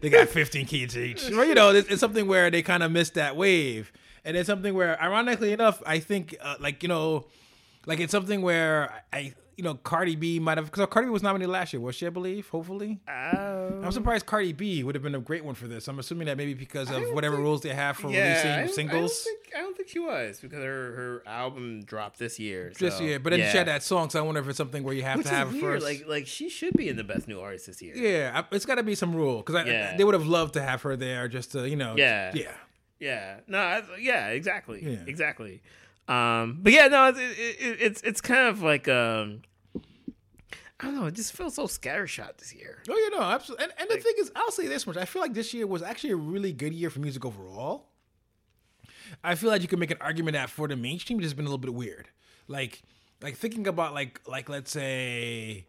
[0.00, 1.28] They got fifteen kids each.
[1.30, 3.92] Well, you know, it's, it's something where they kind of missed that wave,
[4.24, 7.26] and it's something where, ironically enough, I think uh, like you know,
[7.86, 9.34] like it's something where I.
[9.56, 12.06] You know, Cardi B might have because Cardi B was nominated last year, was she?
[12.06, 13.00] I believe, hopefully.
[13.06, 15.88] Um, I'm surprised Cardi B would have been a great one for this.
[15.88, 18.50] I'm assuming that maybe because of whatever think- rules they have for yeah, I releasing
[18.50, 22.18] don't- I singles don't, think, I don't think she was because her her album dropped
[22.18, 22.72] this year.
[22.78, 23.18] this so, year.
[23.20, 23.50] But then yeah.
[23.50, 25.34] she had that song, so I wonder if it's something where you have which to
[25.34, 25.64] have weird.
[25.82, 25.84] first.
[25.86, 27.94] Like like she should be in the best new artist this year.
[27.96, 29.96] yeah, it's got to be some rule because Yeah.
[29.96, 31.94] they would have loved to have her there just to you know.
[31.96, 32.32] Yeah.
[32.34, 32.52] yeah.
[32.98, 33.40] Yeah.
[33.48, 33.58] No.
[33.58, 34.28] I, yeah.
[34.28, 34.80] Exactly.
[34.82, 34.98] Yeah.
[35.06, 35.60] Exactly.
[36.08, 36.58] Um.
[36.62, 36.88] But yeah.
[36.88, 37.08] No.
[37.08, 39.42] It's it, it, it's it's kind of like um.
[40.80, 41.06] I don't know.
[41.06, 42.82] It just feels so scattershot this year.
[42.90, 43.66] Oh, you know, absolutely.
[43.66, 45.80] And, and the thing is, I'll say this much: I feel like this year was
[45.80, 47.86] actually a really good year for music overall.
[49.22, 51.44] I feel like you can make an argument that for the mainstream, it has been
[51.44, 52.08] a little bit weird.
[52.48, 52.82] Like,
[53.20, 55.66] like thinking about like like let's say,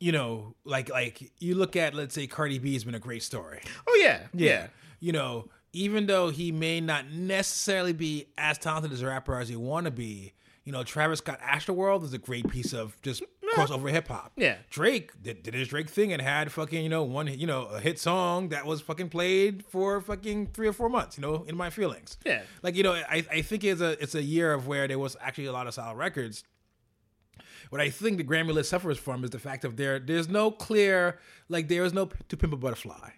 [0.00, 3.22] you know, like like you look at let's say Cardi B has been a great
[3.22, 3.60] story.
[3.86, 4.28] Oh yeah.
[4.32, 4.68] Yeah.
[5.00, 9.48] You know, even though he may not necessarily be as talented as a rapper as
[9.48, 10.32] he want to be,
[10.64, 13.22] you know, Travis Scott Astroworld is a great piece of just
[13.54, 14.32] crossover hip hop.
[14.36, 14.56] Yeah.
[14.70, 17.80] Drake did, did his Drake thing and had fucking, you know, one, you know, a
[17.80, 21.56] hit song that was fucking played for fucking three or four months, you know, in
[21.56, 22.18] my feelings.
[22.24, 22.42] Yeah.
[22.62, 25.16] Like, you know, I, I think it's a it's a year of where there was
[25.20, 26.44] actually a lot of solid records.
[27.70, 30.50] What I think the Grammy list suffers from is the fact of there there's no
[30.50, 33.10] clear like there is no To Pimp a Butterfly.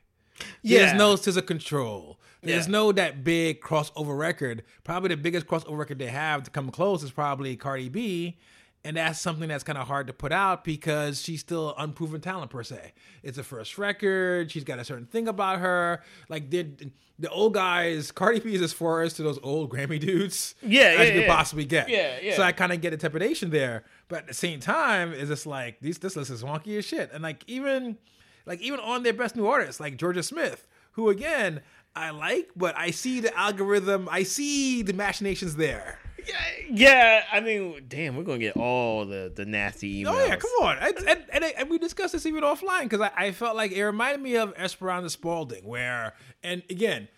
[0.62, 0.78] Yeah.
[0.78, 2.18] There's no SZA Control.
[2.42, 2.72] There's Yeah.
[2.72, 4.62] no that big crossover record.
[4.85, 8.38] Probably the biggest crossover record they have to come close is probably Cardi B.
[8.83, 12.50] And that's something that's kind of hard to put out because she's still unproven talent
[12.50, 12.94] per se.
[13.22, 14.50] It's a first record.
[14.50, 16.03] She's got a certain thing about her.
[16.31, 20.00] Like did the old guys, Cardi B is as far as to those old Grammy
[20.00, 21.35] dudes Yeah, as yeah, you could yeah.
[21.35, 21.90] possibly get.
[21.90, 22.37] Yeah, yeah.
[22.37, 25.44] So I kind of get a trepidation there, but at the same time, it's just
[25.44, 27.11] like these this list is wonky as shit.
[27.12, 27.98] And like even
[28.46, 31.61] like even on their best new artists, like Jorja Smith, who again
[31.94, 35.98] I like, but I see the algorithm, I see the machinations there.
[36.26, 36.35] Yeah,
[36.70, 37.24] yeah.
[37.33, 40.14] I mean, damn, we're gonna get all the the nasty oh, emails.
[40.14, 43.11] Oh yeah, come on, and, and, and, and we discussed this even offline because I,
[43.16, 47.09] I felt like it reminded me of Esperanza Spalding, where and again,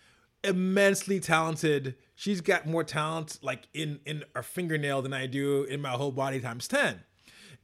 [0.43, 1.95] immensely talented.
[2.15, 6.11] She's got more talent like in in her fingernail than I do in my whole
[6.11, 7.01] body times ten,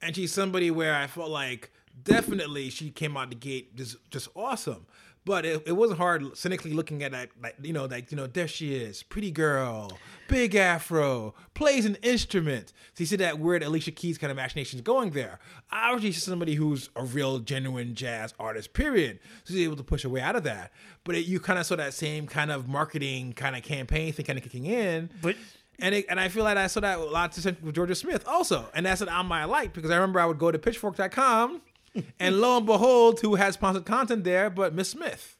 [0.01, 1.71] and she's somebody where I felt like
[2.03, 4.85] definitely she came out the gate just just awesome.
[5.29, 8.25] But it, it wasn't hard cynically looking at that, like you know, like you know,
[8.25, 9.91] there she is, pretty girl,
[10.27, 12.73] big afro, plays an instrument.
[12.95, 15.37] So you see that weird Alicia Keys kind of machinations going there.
[15.71, 18.73] Obviously, she's somebody who's a real, genuine jazz artist.
[18.73, 19.19] Period.
[19.43, 20.71] So she's able to push her way out of that.
[21.03, 24.25] But it, you kind of saw that same kind of marketing kind of campaign thing
[24.25, 25.11] kind of kicking in.
[25.21, 25.35] But
[25.77, 28.27] And it, and I feel like I saw that a lot to with Jorja Smith
[28.27, 31.61] also, and that's an album I like because I remember I would go to Pitchfork.com,
[32.19, 34.49] and lo and behold, who has sponsored content there?
[34.49, 35.37] But Miss Smith.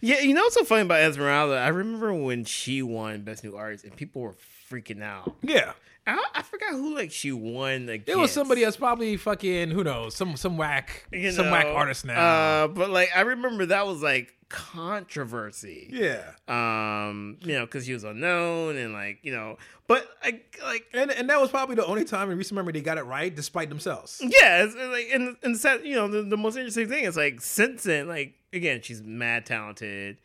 [0.00, 1.56] yeah, you know what's so funny about Esmeralda?
[1.58, 4.34] I remember when she won Best New Artist, and people were
[4.70, 5.36] freaking out.
[5.42, 5.72] Yeah.
[6.06, 7.86] I, I forgot who like she won.
[7.86, 11.66] Like It was somebody else, probably fucking who knows, some some whack, you some whack
[11.66, 12.20] artist now.
[12.64, 15.88] Uh, but like I remember that was like controversy.
[15.92, 20.86] yeah, Um, you know, because he was unknown and like you know, but like like
[20.92, 23.34] and and that was probably the only time in recent memory they got it right,
[23.34, 24.20] despite themselves.
[24.20, 27.16] yeah, it's, it's like and and sad, you know the, the most interesting thing is
[27.16, 30.16] like since then, like again, she's mad talented.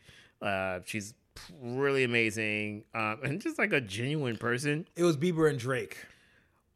[0.42, 1.14] Uh, she's
[1.62, 2.84] really amazing.
[2.94, 4.86] Um, and just like a genuine person.
[4.96, 5.96] It was Bieber and Drake.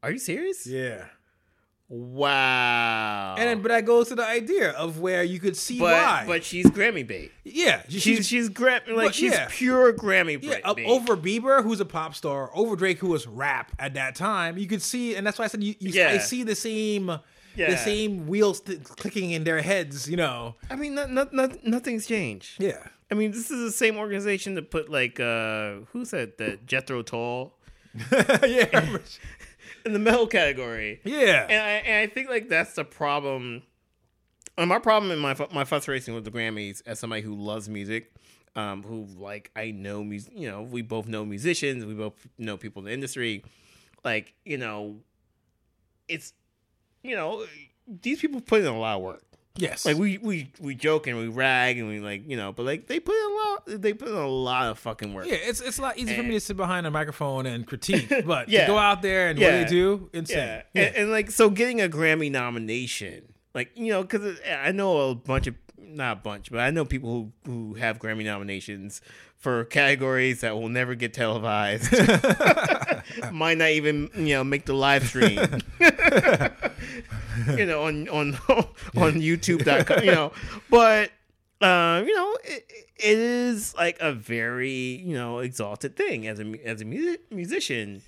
[0.02, 0.66] Are you serious?
[0.66, 1.04] Yeah,
[1.88, 3.34] Wow.
[3.36, 6.24] and but that goes to the idea of where you could see but why.
[6.26, 7.32] but she's Grammy bait.
[7.44, 9.48] yeah, She's she's Gram like she's yeah.
[9.50, 10.86] pure Grammy Yeah, bait.
[10.86, 14.56] over Bieber, who's a pop star, over Drake, who was rap at that time.
[14.56, 15.74] You could see, and that's why I said you.
[15.78, 16.08] you Yeah.
[16.10, 17.10] I see the same,
[17.56, 17.70] Yeah.
[17.70, 20.08] the same wheels th- clicking in their heads.
[20.08, 20.54] You know.
[20.70, 22.52] I mean, not, not, not, nothing's changed.
[22.62, 22.86] Yeah.
[23.10, 27.02] I mean, this is the same organization that put like uh who said that Jethro
[27.02, 27.54] Tull
[28.12, 28.98] yeah.
[29.84, 31.00] in the metal category.
[31.04, 31.46] yeah.
[31.48, 33.62] And I, and I think like that's the problem.
[34.56, 38.12] And my problem in my my frustration with the Grammys as somebody who loves music,
[38.56, 42.56] um, who like I know music, you know, we both know musicians, we both know
[42.56, 43.44] people in the industry,
[44.04, 44.96] like you know,
[46.08, 46.32] it's
[47.02, 47.46] you know
[47.86, 49.22] these people put in a lot of work.
[49.56, 49.84] Yes.
[49.86, 52.86] Like we we we joke and we rag and we like you know, but like
[52.86, 55.26] they put in a lot, they put in a lot of fucking work.
[55.26, 58.12] yeah, it's it's a lot easier for me to sit behind a microphone and critique,
[58.26, 58.62] but Yeah.
[58.62, 59.46] to go out there and Yeah.
[59.60, 60.38] what they do, insane.
[60.38, 60.62] Yeah.
[60.74, 60.82] Yeah.
[60.82, 65.10] And, and like so getting a Grammy nomination, like you know, because uh, I know
[65.10, 69.00] a bunch of not a bunch, but I know people who who have Grammy nominations
[69.36, 71.90] for categories that will never get televised.
[73.32, 75.38] Might not even you know make the live stream.
[77.58, 78.34] you know on on
[78.96, 80.04] on YouTube.com.
[80.04, 80.32] You know,
[80.70, 81.10] but.
[81.62, 82.64] Uh, you know, it,
[82.96, 84.72] it is like a very
[85.04, 88.00] you know exalted thing as a as a music, musician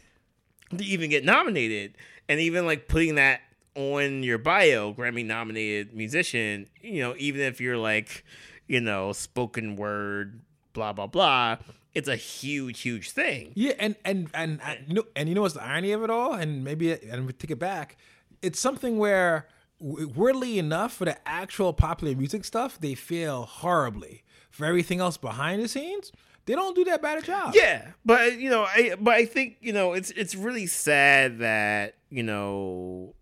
[0.76, 1.94] to even get nominated
[2.28, 3.40] and even like putting that
[3.74, 8.24] on your bio grammy nominated musician you know even if you're like
[8.66, 10.40] you know spoken word
[10.72, 11.56] blah blah blah
[11.94, 15.42] it's a huge huge thing Yeah, and and and and you know, and you know
[15.42, 16.32] what's the irony of it all?
[16.32, 17.98] And maybe and we take it back.
[18.42, 19.46] It's something where,
[19.80, 24.24] weirdly enough, for the actual popular music stuff, they fail horribly.
[24.50, 26.12] For everything else behind the scenes,
[26.44, 27.54] they don't do that bad a job.
[27.54, 31.94] yeah but you know i but i think you know it's it's really sad that
[32.10, 33.14] you know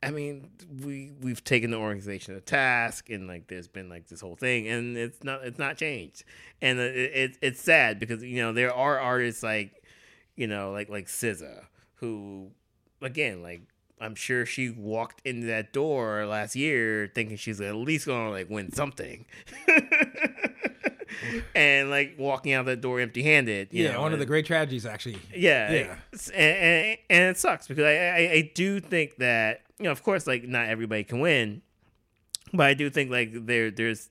[0.00, 0.48] I mean,
[0.80, 4.68] we we've taken the organization to task, and like there's been like this whole thing,
[4.68, 6.22] and it's not it's not changed,
[6.62, 9.82] and it, it it's sad because you know there are artists like
[10.36, 11.64] you know like like SZA
[11.96, 12.52] who
[13.02, 13.62] again like
[14.00, 18.48] I'm sure she walked into that door last year thinking she's at least gonna like
[18.48, 19.26] win something.
[21.54, 23.68] and like walking out that door empty handed.
[23.72, 23.92] yeah.
[23.92, 25.18] know, one of the great tragedies, actually.
[25.34, 25.96] yeah, Yeah.
[26.34, 30.02] And, and, and it sucks because I, I I do think that you know of
[30.02, 31.62] course like not everybody can win,
[32.52, 34.10] but I do think like there there's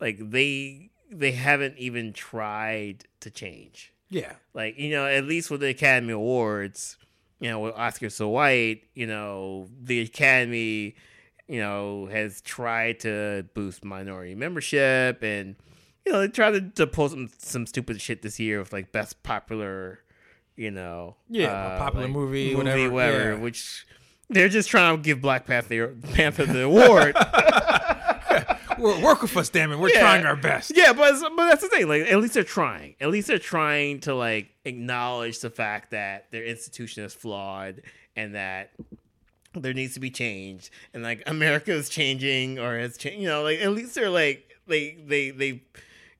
[0.00, 3.92] like they they haven't even tried to change.
[4.10, 4.34] Yeah.
[4.54, 6.96] Like you know at least with the Academy Awards,
[7.40, 10.94] you know with Oscar so white, you know the Academy,
[11.48, 15.56] you know has tried to boost minority membership and
[16.04, 18.92] you know they tried to, to pull some some stupid shit this year with like
[18.92, 20.00] best popular
[20.56, 23.38] you know Yeah, a uh, popular movie, whatever, whatever yeah.
[23.38, 23.86] which
[24.28, 27.16] they're just trying to give black panther panther the award
[28.78, 29.78] Well, work with us, damn it.
[29.78, 30.00] We're Yeah.
[30.00, 30.72] trying our best.
[30.76, 34.00] yeah but but that's the thing like at least they're trying at least they're trying
[34.00, 37.82] to like acknowledge the fact that their institution is flawed
[38.16, 38.70] and that
[39.54, 43.42] there needs to be change and like america is changing or has changed you know
[43.42, 45.62] like at least they're like they they they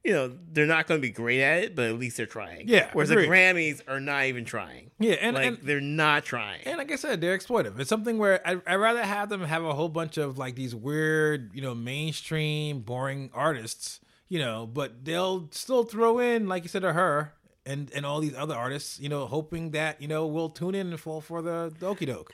[0.04, 2.68] you know they're not going to be great at it but at least they're trying
[2.68, 3.26] Yeah, whereas agreed.
[3.26, 6.90] the grammys are not even trying Yeah, and, like and they're not trying And like
[6.92, 7.78] I said, they're exploitive.
[7.78, 10.74] It's something where I, I'd rather have them have a whole bunch of like these
[10.74, 16.68] weird, you know, mainstream, boring artists, you know, but they'll still throw in, like you
[16.68, 17.34] said, to her
[17.66, 20.88] and and all these other artists, you know, hoping that you know we'll tune in
[20.88, 22.32] and fall for the, the okey doke.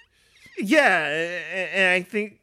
[0.58, 1.06] Yeah,
[1.52, 2.40] and I think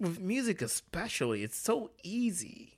[0.00, 2.73] with music especially, it's so easy.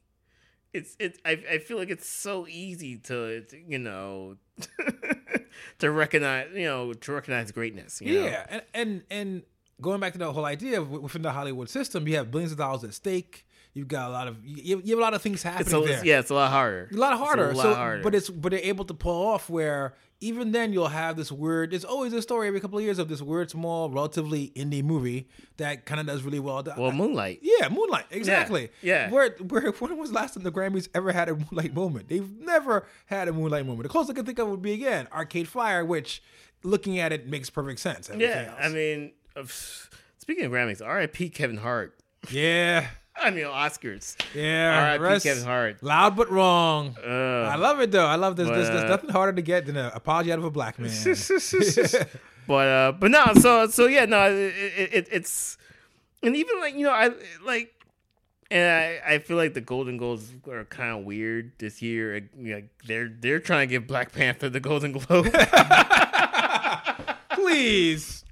[0.77, 1.19] It's it.
[1.25, 4.37] I I feel like it's so easy to, to, you know
[5.79, 8.01] to recognize you know to recognize greatness.
[8.01, 8.27] You know?
[8.27, 9.43] Yeah, and and and
[9.81, 12.59] going back to the whole idea of within the Hollywood system, you have billions of
[12.59, 13.47] dollars at stake.
[13.75, 15.81] You've got a lot of you, you have a lot of things happening It's a,
[15.81, 16.05] there.
[16.05, 16.89] yeah, it's a lot harder.
[16.93, 17.51] a lot harder.
[17.51, 18.03] a lot so, harder.
[18.03, 21.73] but it's but they're able to pull off where even then you'll have this weird.
[21.73, 25.29] There's always a story every couple of years of this weird, small, relatively indie movie
[25.59, 26.63] that kind of does really well.
[26.77, 27.41] well, Moonlight.
[27.43, 28.07] Yeah, Moonlight.
[28.11, 28.71] Exactly.
[28.83, 29.11] yeah.
[29.11, 32.09] Where where when was last time the Grammys ever had a Moonlight moment?
[32.09, 33.83] They've never had a Moonlight moment.
[33.83, 36.23] The closest I can think of would be again Arcade Fire, which
[36.63, 38.11] looking at it makes perfect sense.
[38.17, 38.59] Yeah, else.
[38.63, 39.13] I mean,
[40.19, 41.29] speaking of Grammys, R.I.P.
[41.31, 41.99] Kevin Hart.
[42.31, 42.89] yeah,
[43.23, 44.17] I mean, Oscars.
[44.35, 44.97] yeah.
[44.99, 45.21] R.I.P.
[45.23, 45.83] Kevin Hart.
[45.83, 46.97] Loud but wrong.
[47.05, 48.07] I love it though.
[48.07, 48.49] I love this.
[48.49, 50.79] There's, there's But, uh, nothing harder to get than an apology out of a black
[50.79, 50.91] man.
[52.47, 54.55] but uh, but no, so so yeah, no, it,
[54.93, 55.57] it, it's
[56.23, 57.11] and even like you know, I
[57.45, 57.73] like.
[58.49, 62.29] And I, I feel like the Golden Globes are kind of weird this year.
[62.39, 65.33] Like, they're they're trying to give Black Panther the Golden Globe.
[67.31, 68.25] Please.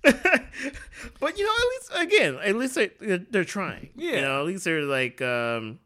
[1.20, 3.90] But you know, at least again, at least they, they're, they're trying.
[3.96, 4.12] Yeah.
[4.16, 5.78] you know, at least they're like um,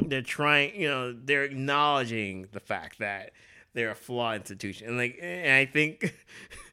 [0.00, 0.80] they're trying.
[0.80, 3.32] You know, they're acknowledging the fact that
[3.72, 6.14] they're a flawed institution, and like, and I think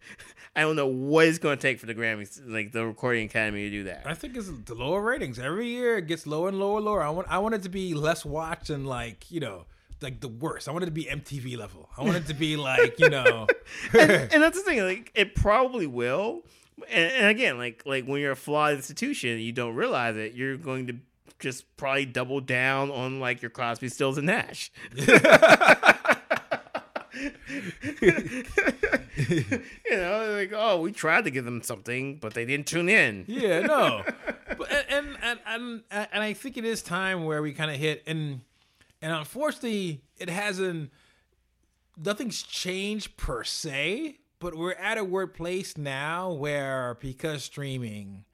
[0.55, 3.63] I don't know what it's going to take for the Grammys, like the Recording Academy,
[3.63, 4.03] to do that.
[4.05, 5.39] I think it's the lower ratings.
[5.39, 7.01] Every year it gets lower and lower and lower.
[7.01, 9.65] I want I want it to be less watched and like, you know,
[10.01, 10.67] like the worst.
[10.67, 11.89] I want it to be MTV level.
[11.97, 13.47] I want it to be like, you know
[13.93, 14.83] and, and that's the thing.
[14.83, 16.43] Like, it probably will.
[16.89, 20.33] And, and again, like like when you're a flawed institution, you don't realize it.
[20.33, 20.95] You're going to
[21.39, 24.71] just probably double down on like your Crosby, Stills, and Nash.
[24.95, 25.17] you
[29.91, 33.25] know, like oh, we tried to give them something, but they didn't tune in.
[33.27, 34.03] Yeah, no.
[34.57, 38.03] but and and and and I think it is time where we kind of hit
[38.07, 38.41] and
[39.01, 40.91] and unfortunately it hasn't
[41.97, 48.25] nothing's changed per se, but we're at a weird place now where because streaming,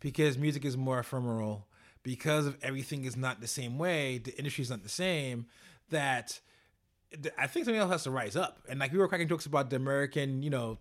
[0.00, 1.68] because music is more ephemeral,
[2.02, 5.46] because of everything is not the same way, the industry is not the same,
[5.88, 6.40] that
[7.38, 8.58] I think something else has to rise up.
[8.68, 10.78] And like we were cracking jokes about the American, you know,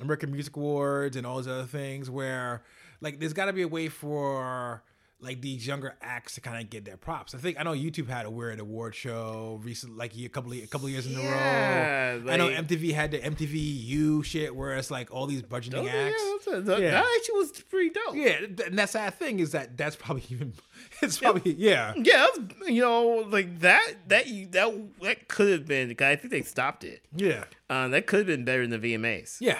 [0.00, 2.62] American Music Awards and all those other things where
[3.00, 4.84] like there's got to be a way for
[5.22, 7.34] like these younger acts to kind of get their props.
[7.34, 10.58] I think I know YouTube had a weird award show recent like a couple of,
[10.58, 12.22] a couple of years in a Yeah, row.
[12.28, 15.82] I know MTV had the MTV U shit where it's like all these budgeting Oh,
[15.84, 16.22] yeah, acts.
[16.44, 16.90] that's a- that, Yeah.
[16.90, 18.14] that actually was pretty dope.
[18.16, 20.52] Yeah, and that's sad thing is that that's probably even
[21.00, 21.94] it's probably yeah.
[21.96, 24.66] Yeah, that's, you know, like that that that
[25.02, 25.90] that could have been.
[26.00, 27.02] I think they stopped it.
[27.14, 27.44] Yeah.
[27.70, 29.36] Uh, that could have been better than the VMAs.
[29.40, 29.58] Yeah.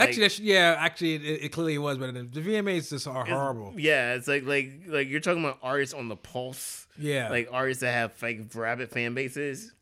[0.00, 0.76] Like- Actually, that's, yeah.
[0.78, 2.90] Actually, it, it clearly was better than the VMAs.
[2.90, 3.74] Just are horrible.
[3.76, 6.86] Yeah, it's like like like you're talking about artists on the pulse.
[6.98, 7.30] Yeah.
[7.30, 9.72] like artists that have like rabid fan bases.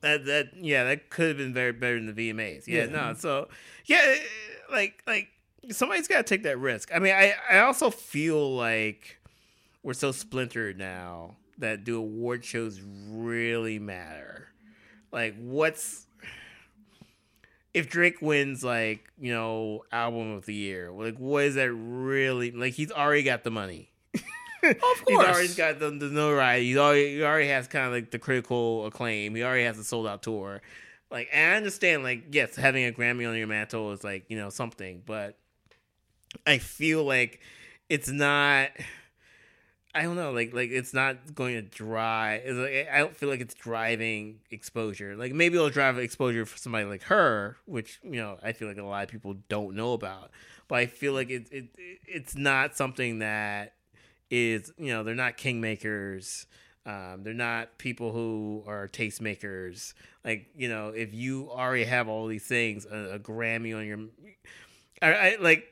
[0.00, 2.66] That that yeah, that could have been very better than the VMAs.
[2.66, 2.90] Yeah, Yeah.
[2.90, 3.48] no, so
[3.86, 4.16] yeah,
[4.72, 5.28] like like
[5.70, 6.90] somebody's got to take that risk.
[6.94, 9.18] I mean, I I also feel like
[9.82, 14.48] we're so splintered now that do award shows really matter?
[15.12, 16.06] Like, what's
[17.74, 20.90] if Drake wins like you know album of the year?
[20.90, 22.74] Like, what is that really like?
[22.74, 23.90] He's already got the money.
[24.14, 26.68] of course, He's already got the, the notoriety.
[26.68, 29.34] He already, he already has kind of like the critical acclaim.
[29.34, 30.62] He already has a sold out tour.
[31.10, 34.38] Like, and I understand, like, yes, having a Grammy on your mantle is like, you
[34.38, 35.36] know, something, but
[36.46, 37.40] I feel like
[37.88, 38.70] it's not.
[39.94, 42.42] I don't know, like, like it's not going to drive.
[42.44, 45.14] It's like, I don't feel like it's driving exposure.
[45.16, 48.78] Like, maybe it'll drive exposure for somebody like her, which you know, I feel like
[48.78, 50.30] a lot of people don't know about.
[50.66, 51.66] But I feel like it, it
[52.06, 53.74] it's not something that
[54.30, 56.46] is you know they're not kingmakers
[56.86, 62.26] um, they're not people who are tastemakers like you know if you already have all
[62.26, 63.98] these things a, a grammy on your
[65.02, 65.66] I, I like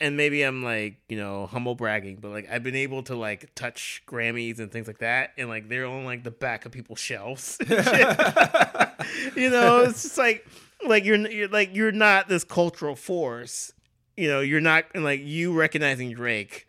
[0.00, 3.54] and maybe i'm like you know humble bragging but like i've been able to like
[3.54, 6.98] touch grammys and things like that and like they're on like the back of people's
[6.98, 10.46] shelves you know it's just like
[10.86, 13.72] like you're, you're like you're not this cultural force
[14.16, 16.66] you know you're not like you recognizing drake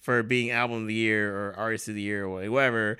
[0.00, 2.98] for being album of the year or artist of the year or whatever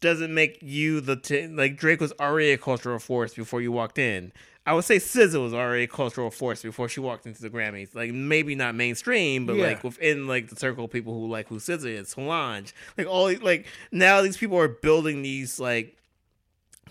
[0.00, 3.98] doesn't make you the t- like Drake was already a cultural force before you walked
[3.98, 4.32] in.
[4.66, 7.94] I would say SZA was already a cultural force before she walked into the Grammys.
[7.94, 9.66] Like maybe not mainstream, but Yeah.
[9.68, 13.32] like within like the circle of people who like who SZA is, Solange, like all
[13.40, 15.96] like now these people are building these like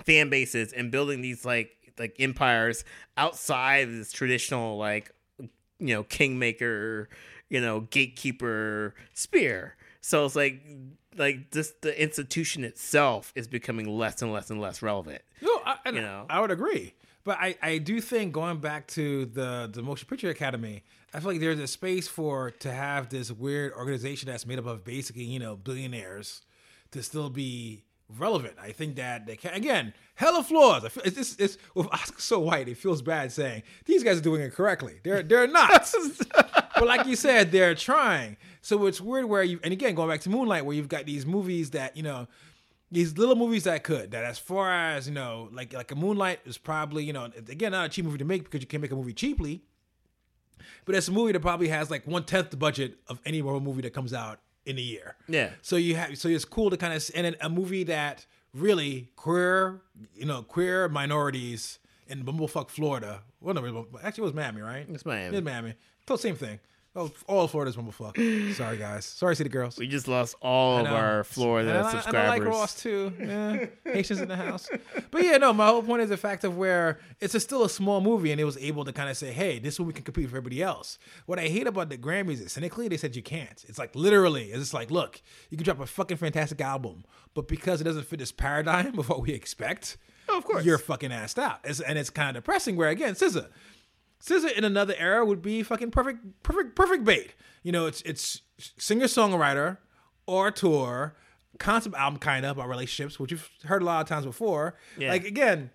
[0.04, 2.86] fan bases and building these like like empires
[3.18, 5.12] outside this traditional like
[5.80, 7.10] you know kingmaker
[7.50, 10.62] you know gatekeeper spear so it's like
[11.18, 15.78] like just the institution itself is becoming less and less and less relevant No, I,
[15.88, 16.26] You know?
[16.30, 16.94] I would agree.
[17.30, 20.82] But I, I do think going back to the the Motion Picture Academy,
[21.14, 24.66] I feel like there's a space for to have this weird organization that's made up
[24.66, 26.42] of basically you know billionaires
[26.90, 27.84] to still be
[28.18, 28.56] relevant.
[28.60, 30.84] I think that they can again hella flaws.
[30.86, 32.68] I feel it's, it's, it's with Oscar so white.
[32.68, 35.00] It feels bad saying these guys are doing it correctly.
[35.04, 35.94] They're they're not.
[36.34, 38.38] but like you said, they're trying.
[38.64, 41.28] So it's weird where you and again going back to Moonlight, where you've got these
[41.28, 42.28] movies that you know
[42.92, 46.40] these little movies that could that as far as you know like like a moonlight
[46.46, 48.92] is probably you know again not a cheap movie to make because you can't make
[48.92, 49.62] a movie cheaply
[50.86, 53.62] but it's a movie that probably has like one tenth the budget of any Marvel
[53.62, 55.52] movie that comes out in a year Yeah.
[55.62, 59.82] so you have so it's cool to kind of and a movie that really queer
[60.16, 65.06] you know queer minorities in bumblefuck florida well no actually it was miami right It's
[65.06, 65.38] Miami.
[65.38, 65.74] it's miami
[66.08, 66.60] so same thing
[67.00, 70.88] oh all of florida's bumblefuck sorry guys sorry city girls We just lost all of
[70.88, 72.20] our Florida and I, subscribers.
[72.20, 73.14] And I like Ross too.
[73.20, 74.70] Yeah, Haitians in the house.
[75.12, 75.54] But yeah, no.
[75.54, 78.40] My whole point is the fact of where it's a, still a small movie, and
[78.40, 80.98] it was able to kind of say, "Hey, this movie can compete with everybody else."
[81.26, 83.64] What I hate about the Grammys is cynically they said you can't.
[83.68, 87.48] It's like literally, it's just like, look, you can drop a fucking fantastic album, but
[87.48, 89.98] because it doesn't fit this paradigm of what we expect,
[90.28, 90.66] Oh, of course.
[90.66, 91.60] you're fucking assed out.
[91.64, 92.76] It's, and it's kind of depressing.
[92.76, 93.48] Where again, SZA,
[94.24, 97.36] SZA in another era would be fucking perfect, perfect, perfect bait.
[97.64, 99.78] You know, it's it's singer songwriter
[100.26, 101.16] or tour
[101.58, 104.76] concept album kind of about relationships, which you've heard a lot of times before.
[104.98, 105.10] Yeah.
[105.10, 105.72] Like again,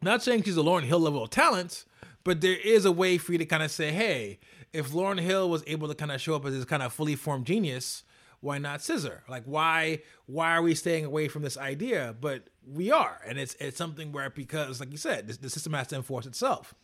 [0.00, 1.84] not saying she's a Lauryn Hill level of talent,
[2.24, 4.38] but there is a way for you to kind of say, hey,
[4.72, 7.16] if Lauryn Hill was able to kind of show up as this kind of fully
[7.16, 8.04] formed genius,
[8.40, 9.20] why not SZA?
[9.28, 12.14] Like why why are we staying away from this idea?
[12.20, 15.72] But we are, and it's it's something where because like you said, this, the system
[15.74, 16.74] has to enforce itself.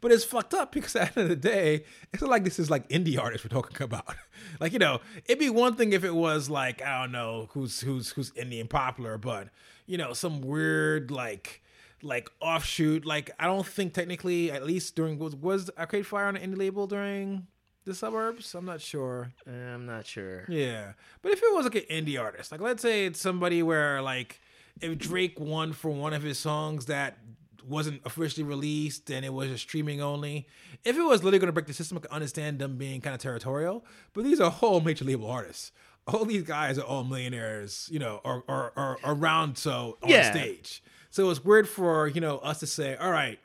[0.00, 2.58] But it's fucked up because at the end of the day, it's not like this
[2.58, 4.14] is like indie artists we're talking about.
[4.60, 7.80] like you know, it'd be one thing if it was like I don't know who's
[7.80, 9.48] who's who's indie and popular, but
[9.86, 11.62] you know some weird like
[12.02, 13.04] like offshoot.
[13.04, 16.58] Like I don't think technically, at least during was was Arcade Fire on an indie
[16.58, 17.46] label during
[17.84, 18.54] the suburbs.
[18.54, 19.32] I'm not sure.
[19.46, 20.44] I'm not sure.
[20.48, 20.92] Yeah,
[21.22, 24.40] but if it was like an indie artist, like let's say it's somebody where like
[24.80, 27.18] if Drake won for one of his songs that
[27.66, 30.46] wasn't officially released and it was just streaming only,
[30.84, 33.14] if it was literally going to break the system, I could understand them being kind
[33.14, 33.84] of territorial.
[34.12, 35.72] But these are whole major label artists.
[36.06, 40.30] All these guys are all millionaires, you know, or or, or around so on Yeah.
[40.30, 40.82] stage.
[41.10, 43.38] So it's weird for you know us to say, all right,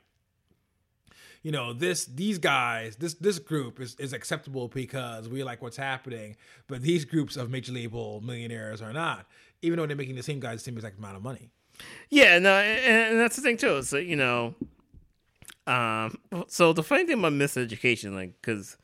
[1.42, 5.76] you know this these guys this this group is, is acceptable because we like what's
[5.76, 9.26] happening but these groups of major label millionaires are not
[9.62, 11.50] even though they're making the same guys the same exact amount of money
[12.10, 13.76] Yeah, no, and, and that's the thing too.
[13.76, 14.54] It's like, you know,
[15.66, 16.18] um,
[16.48, 18.76] so the funny thing about Miseducation, like, because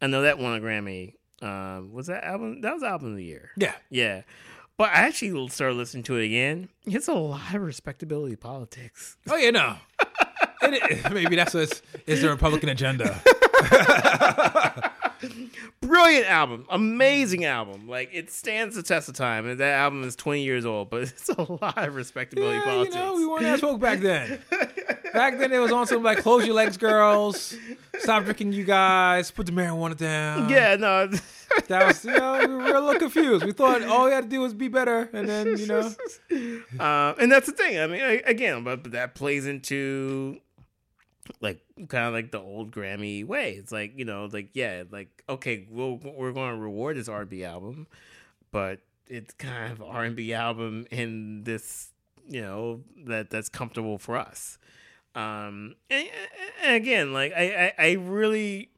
[0.00, 1.14] I know that won a Grammy.
[1.40, 2.60] Um, was that album?
[2.60, 3.50] That was album of the year.
[3.56, 4.22] yeah Yeah,
[4.76, 6.68] but I actually started listening to it again.
[6.86, 9.16] It's a lot of respectability politics.
[9.30, 9.76] oh yeah no
[10.64, 13.20] It maybe that's what's is the republican agenda
[15.80, 17.88] Brilliant album, amazing album.
[17.88, 21.02] Like it stands the test of time, and that album is twenty years old, but
[21.02, 24.38] it's a lot of respectability yeah, you know we weren't that folk back then.
[25.12, 27.54] Back then it was on something like close your legs girls
[28.02, 30.48] stop drinking you guys put the marijuana down.
[30.48, 31.06] Yeah, no,
[31.68, 33.44] that was you know we were a little confused.
[33.44, 35.94] We thought all we had to do was be better and then you know.
[36.78, 37.78] Uh, and that's the thing.
[37.78, 40.40] I mean, I, again, but that plays into
[41.40, 43.52] like kind of like the old Grammy way.
[43.52, 47.44] It's like you know, like yeah, like okay, we'll, we're going to reward this R&B
[47.44, 47.86] album,
[48.50, 51.90] but it's kind of R and B album in this
[52.28, 54.58] you know that that's comfortable for us.
[55.14, 56.08] Um, and,
[56.64, 58.68] and again, like I, I, I really.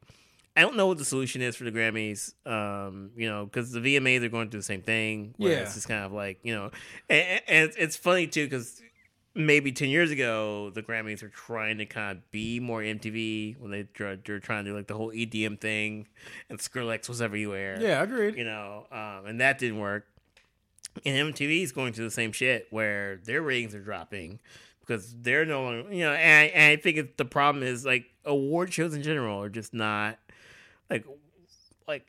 [0.57, 3.81] I don't know what the solution is for the Grammys, um, you know, because the
[3.81, 5.33] VMAs are going through the same thing.
[5.35, 5.57] Where Yeah.
[5.63, 6.71] it's just kind of like, you know,
[7.09, 8.81] and, and it's, it's funny too because
[9.35, 13.69] maybe 10 years ago the grammys were trying to kind of be more mtv when
[13.69, 16.07] they they're trying to do like the whole edm thing
[16.49, 17.77] and skrillex was everywhere.
[17.79, 18.37] Yeah agreed.
[18.37, 20.07] You know um, and that didn't work.
[21.05, 24.39] And mtv is going through the same shit where their ratings are dropping
[24.79, 27.85] because they're no longer you know and I, and I think it's, the problem is
[27.85, 30.17] like award shows in general are just not
[30.89, 31.05] like
[31.87, 32.05] like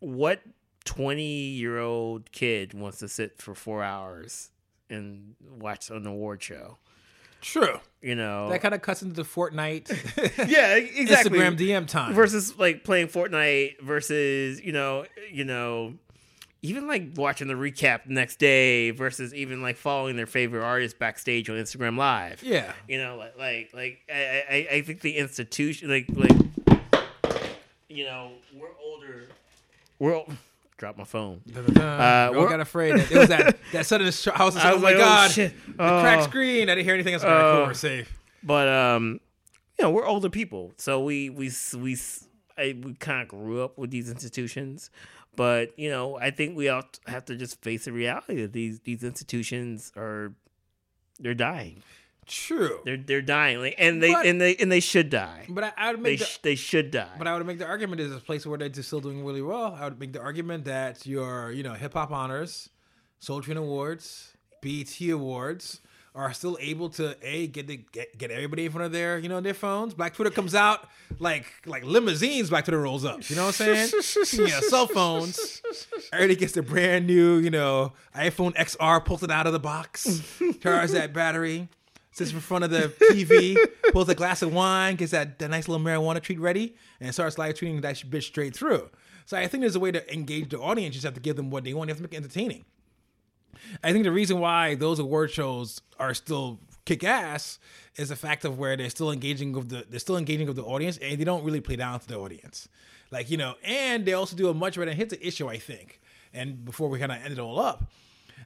[0.00, 0.40] what
[0.86, 4.50] 20 year old kid wants to sit for four hours
[4.90, 6.78] and watch an award show
[7.40, 7.78] True.
[8.02, 9.88] you know That kind of cuts into the Fortnite,
[10.48, 12.14] yeah exactly Instagram DM time.
[12.14, 15.94] versus like playing Fortnite versus you know you know
[16.60, 20.98] even like watching the recap the next day versus even like following their favorite artist
[20.98, 22.42] backstage on Instagram Live.
[22.42, 22.72] yeah.
[22.88, 26.32] You know, like like like I I, I think the institution like like
[27.88, 29.28] you know we're older.
[30.00, 30.32] We're ol-
[30.78, 31.42] drop my phone.
[31.78, 34.56] Uh, we got afraid that it was that that sudden house.
[34.56, 35.30] I oh was my like, oh, god!
[35.30, 35.52] shit.
[35.66, 36.26] The cracked Oh.
[36.26, 36.68] screen.
[36.70, 37.24] I didn't hear anything else.
[37.24, 37.52] Oh.
[37.56, 38.18] cool, we're safe.
[38.42, 39.20] But um,
[39.78, 41.96] you know, we're older people, so we we we
[42.56, 44.90] I, we kind of grew up with these institutions.
[45.36, 48.80] But you know, I think we all have to just face the reality that these
[48.80, 50.32] these institutions are
[51.20, 51.82] they're dying.
[52.28, 52.80] True.
[52.84, 55.46] They're they're dying, like, and they But- and they and they should die.
[55.48, 57.14] But I, I would They make the, sh- they should die.
[57.18, 59.76] But I would make the argument is a place where they're still doing really well.
[59.78, 62.68] I would make the argument that your, you know, hip hop honors,
[63.18, 65.80] Soul Train Awards, BET Awards
[66.14, 69.28] are still able to a get the get, get everybody in front of their you
[69.28, 69.94] know their phones.
[69.94, 70.88] Black Twitter comes out
[71.20, 72.50] like like limousines.
[72.50, 73.28] Black Twitter rolls up.
[73.30, 74.48] You know what I'm saying?
[74.48, 75.62] yeah, cell phones.
[76.12, 80.22] Everybody gets their brand new you know iPhone XR, pulls it out of the box,
[80.60, 81.68] charges that battery.
[82.18, 83.56] Sits in front of the TV,
[83.92, 87.38] pulls a glass of wine, gets that, that nice little marijuana treat ready, and starts
[87.38, 88.90] live tweeting that bitch straight through.
[89.24, 90.96] So I think there's a way to engage the audience.
[90.96, 91.86] You just have to give them what they want.
[91.86, 92.64] You have to make it entertaining.
[93.84, 97.60] I think the reason why those award shows are still kick ass
[97.94, 100.64] is the fact of where they're still engaging with the they're still engaging with the
[100.64, 102.68] audience and they don't really play down to the audience.
[103.12, 106.00] Like, you know, and they also do a much better hit the issue, I think.
[106.34, 107.88] And before we kind of end it all up,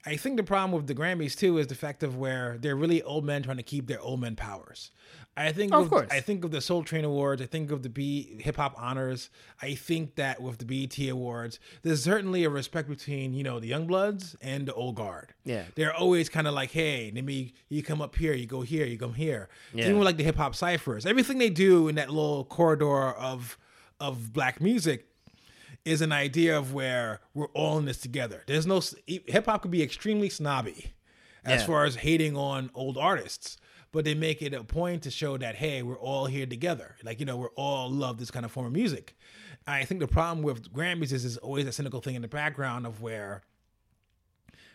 [0.04, 3.02] I think the problem with the Grammys too is the fact of where they're really
[3.02, 4.90] old men trying to keep their old men powers.
[5.36, 6.08] I think Of of, course.
[6.10, 7.40] I think of the Soul Train Awards.
[7.40, 9.30] I think of the B Hip Hop Honors.
[9.62, 13.68] I think that with the BET Awards, there's certainly a respect between you know the
[13.68, 15.32] young bloods and the old guard.
[15.44, 15.64] Yeah.
[15.74, 18.84] they're always kind of like, hey, let me you come up here, you go here,
[18.84, 19.48] you come here.
[19.72, 19.84] Yeah.
[19.84, 23.56] Even with like the hip hop ciphers, everything they do in that little corridor of
[24.00, 25.06] of black music
[25.84, 28.42] is an idea of where we're all in this together.
[28.46, 30.92] There's no hip hop could be extremely snobby
[31.44, 31.66] as Yeah.
[31.66, 33.56] far as hating on old artists,
[33.90, 36.96] but they make it a point to show that hey, we're all here together.
[37.02, 39.16] Like you know, we're all love this kind of form of music.
[39.66, 42.86] I think the problem with Grammys is there's always a cynical thing in the background
[42.86, 43.42] of where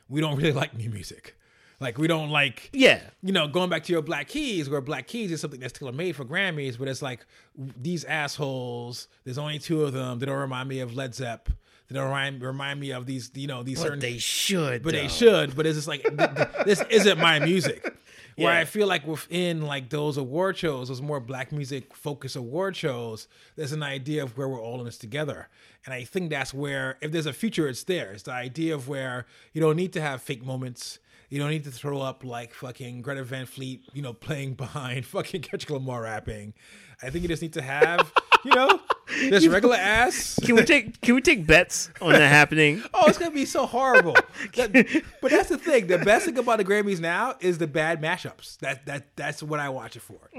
[0.09, 1.35] we don't really like new music.
[1.79, 5.07] Like we don't like yeah, you know, going back to your Black Keys, where Black
[5.07, 7.25] Keys is something that's tailor made for Grammys, but it's like
[7.55, 9.07] these assholes.
[9.23, 10.17] There's only two of them.
[10.17, 11.49] They don't remind me of Led Zepp.
[11.87, 13.99] They don't remind remind me of these, you know, these but certain.
[13.99, 14.81] they should.
[14.81, 15.55] but they should.
[15.55, 17.93] But it's just like th- th- this isn't my music.
[18.37, 22.75] Where I feel like within like those award shows, those more black music focused award
[22.75, 25.49] shows, there's an idea of where we're all in this together.
[25.85, 28.11] And I think that's where if there's a future, it's there.
[28.11, 30.99] It's the idea of where you don't need to have fake moments.
[31.29, 35.05] You don't need to throw up like fucking Greta Van Fleet, you know, playing behind
[35.13, 36.53] fucking Kendrick Lamar rapping.
[37.03, 38.11] I think you just need to have,
[38.45, 38.79] you know,
[39.29, 40.39] this regular ass.
[40.43, 42.81] Can we take Can we take bets on that happening?
[42.93, 44.15] Oh, it's gonna be so horrible.
[44.55, 45.87] That- but that's the thing.
[45.87, 48.57] The best thing about the Grammys now is the bad mashups.
[48.59, 50.29] That that that's what I watch it for.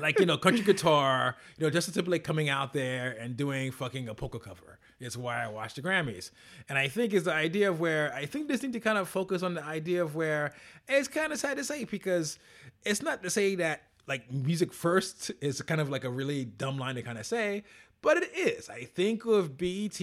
[0.00, 1.36] Like you know, country guitar.
[1.58, 4.78] You know, Justin Timberlake coming out there and doing fucking a polka cover.
[5.00, 6.30] Is why I watch the Grammys.
[6.68, 9.08] And I think is the idea of where I think this need to kind of
[9.08, 10.54] focus on the idea of where
[10.88, 12.38] it's kind of sad to say because
[12.84, 16.78] it's not to say that like music first is kind of like a really dumb
[16.78, 17.64] line to kind of say,
[18.00, 18.68] but it is.
[18.68, 20.00] I think with BET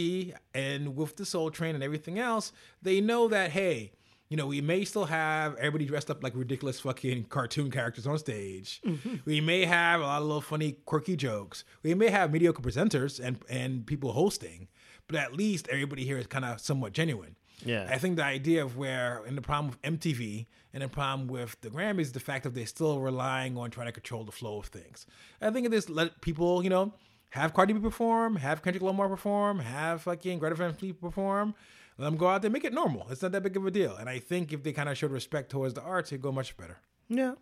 [0.53, 3.91] and with the Soul Train and everything else, they know that hey,
[4.29, 8.17] you know, we may still have everybody dressed up like ridiculous fucking cartoon characters on
[8.19, 8.81] stage.
[8.85, 9.15] Mm-hmm.
[9.25, 11.63] We may have a lot of little funny, quirky jokes.
[11.83, 14.67] We may have mediocre presenters and and people hosting,
[15.07, 17.35] but at least everybody here is kind of somewhat genuine.
[17.65, 17.87] Yeah.
[17.89, 21.59] I think the idea of where, and the problem with MTV and the problem with
[21.61, 24.59] the Grammys is the fact that they're still relying on trying to control the flow
[24.59, 25.05] of things.
[25.41, 26.93] I think it is let people, you know,
[27.31, 31.53] have Cardi B perform, have Kendrick Lamar perform, have fucking Greta Van Fleet perform.
[31.99, 33.05] Let them go out there, make it normal.
[33.11, 33.95] It's not that big of a deal.
[33.97, 36.55] And I think if they kind of showed respect towards the arts, it'd go much
[36.55, 36.77] better.
[37.09, 37.33] Yeah,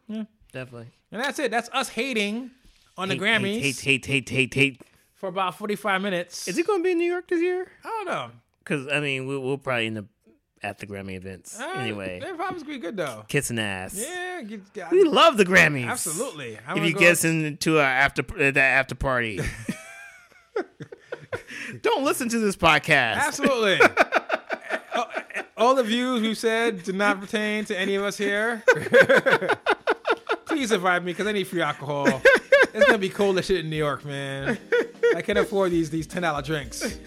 [0.51, 0.87] definitely.
[1.11, 1.51] And that's it.
[1.51, 2.49] That's us hating
[2.97, 4.81] on the Grammys Hate, hate, hate, hate, hate.
[5.13, 6.47] for about 45 minutes.
[6.47, 7.71] Is it going to be in New York this year?
[7.85, 8.31] I don't know.
[8.59, 10.05] Because I mean, we'll, we'll probably end up
[10.63, 12.19] at the Grammy events Uh, anyway.
[12.19, 13.25] They're probably gonna be good though.
[13.27, 13.93] Kissing ass.
[13.95, 15.85] Yeah, get, get, We love the Grammys.
[15.87, 16.57] absolutely.
[16.67, 19.39] I'm If you go- get us into a after uh, that after party,
[21.81, 23.17] don't listen to this podcast.
[23.17, 23.79] Absolutely.
[25.57, 28.63] all, the views we've said do not pertain to any of us here.
[30.45, 32.07] Please invite me because I need free alcohol.
[32.73, 34.57] It's gonna be cold as shit in New York, man.
[35.15, 36.97] I can't afford these these ten dollar drinks.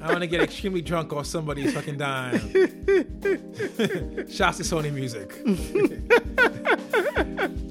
[0.00, 2.38] I want to get extremely drunk off somebody's fucking dime.
[4.28, 5.32] Shouts to Sony Music.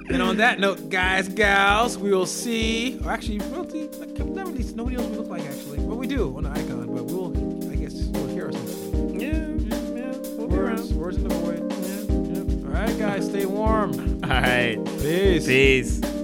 [0.09, 2.99] and on that note, guys, gals, we will see.
[3.03, 3.87] Or actually, we'll see.
[3.87, 6.92] Like, nobody knows what we look like actually, but we do on the icon.
[11.03, 12.65] Words, in the void.
[12.65, 13.91] All right, guys, stay warm.
[14.23, 15.45] All right, Peace.
[15.45, 16.22] peace.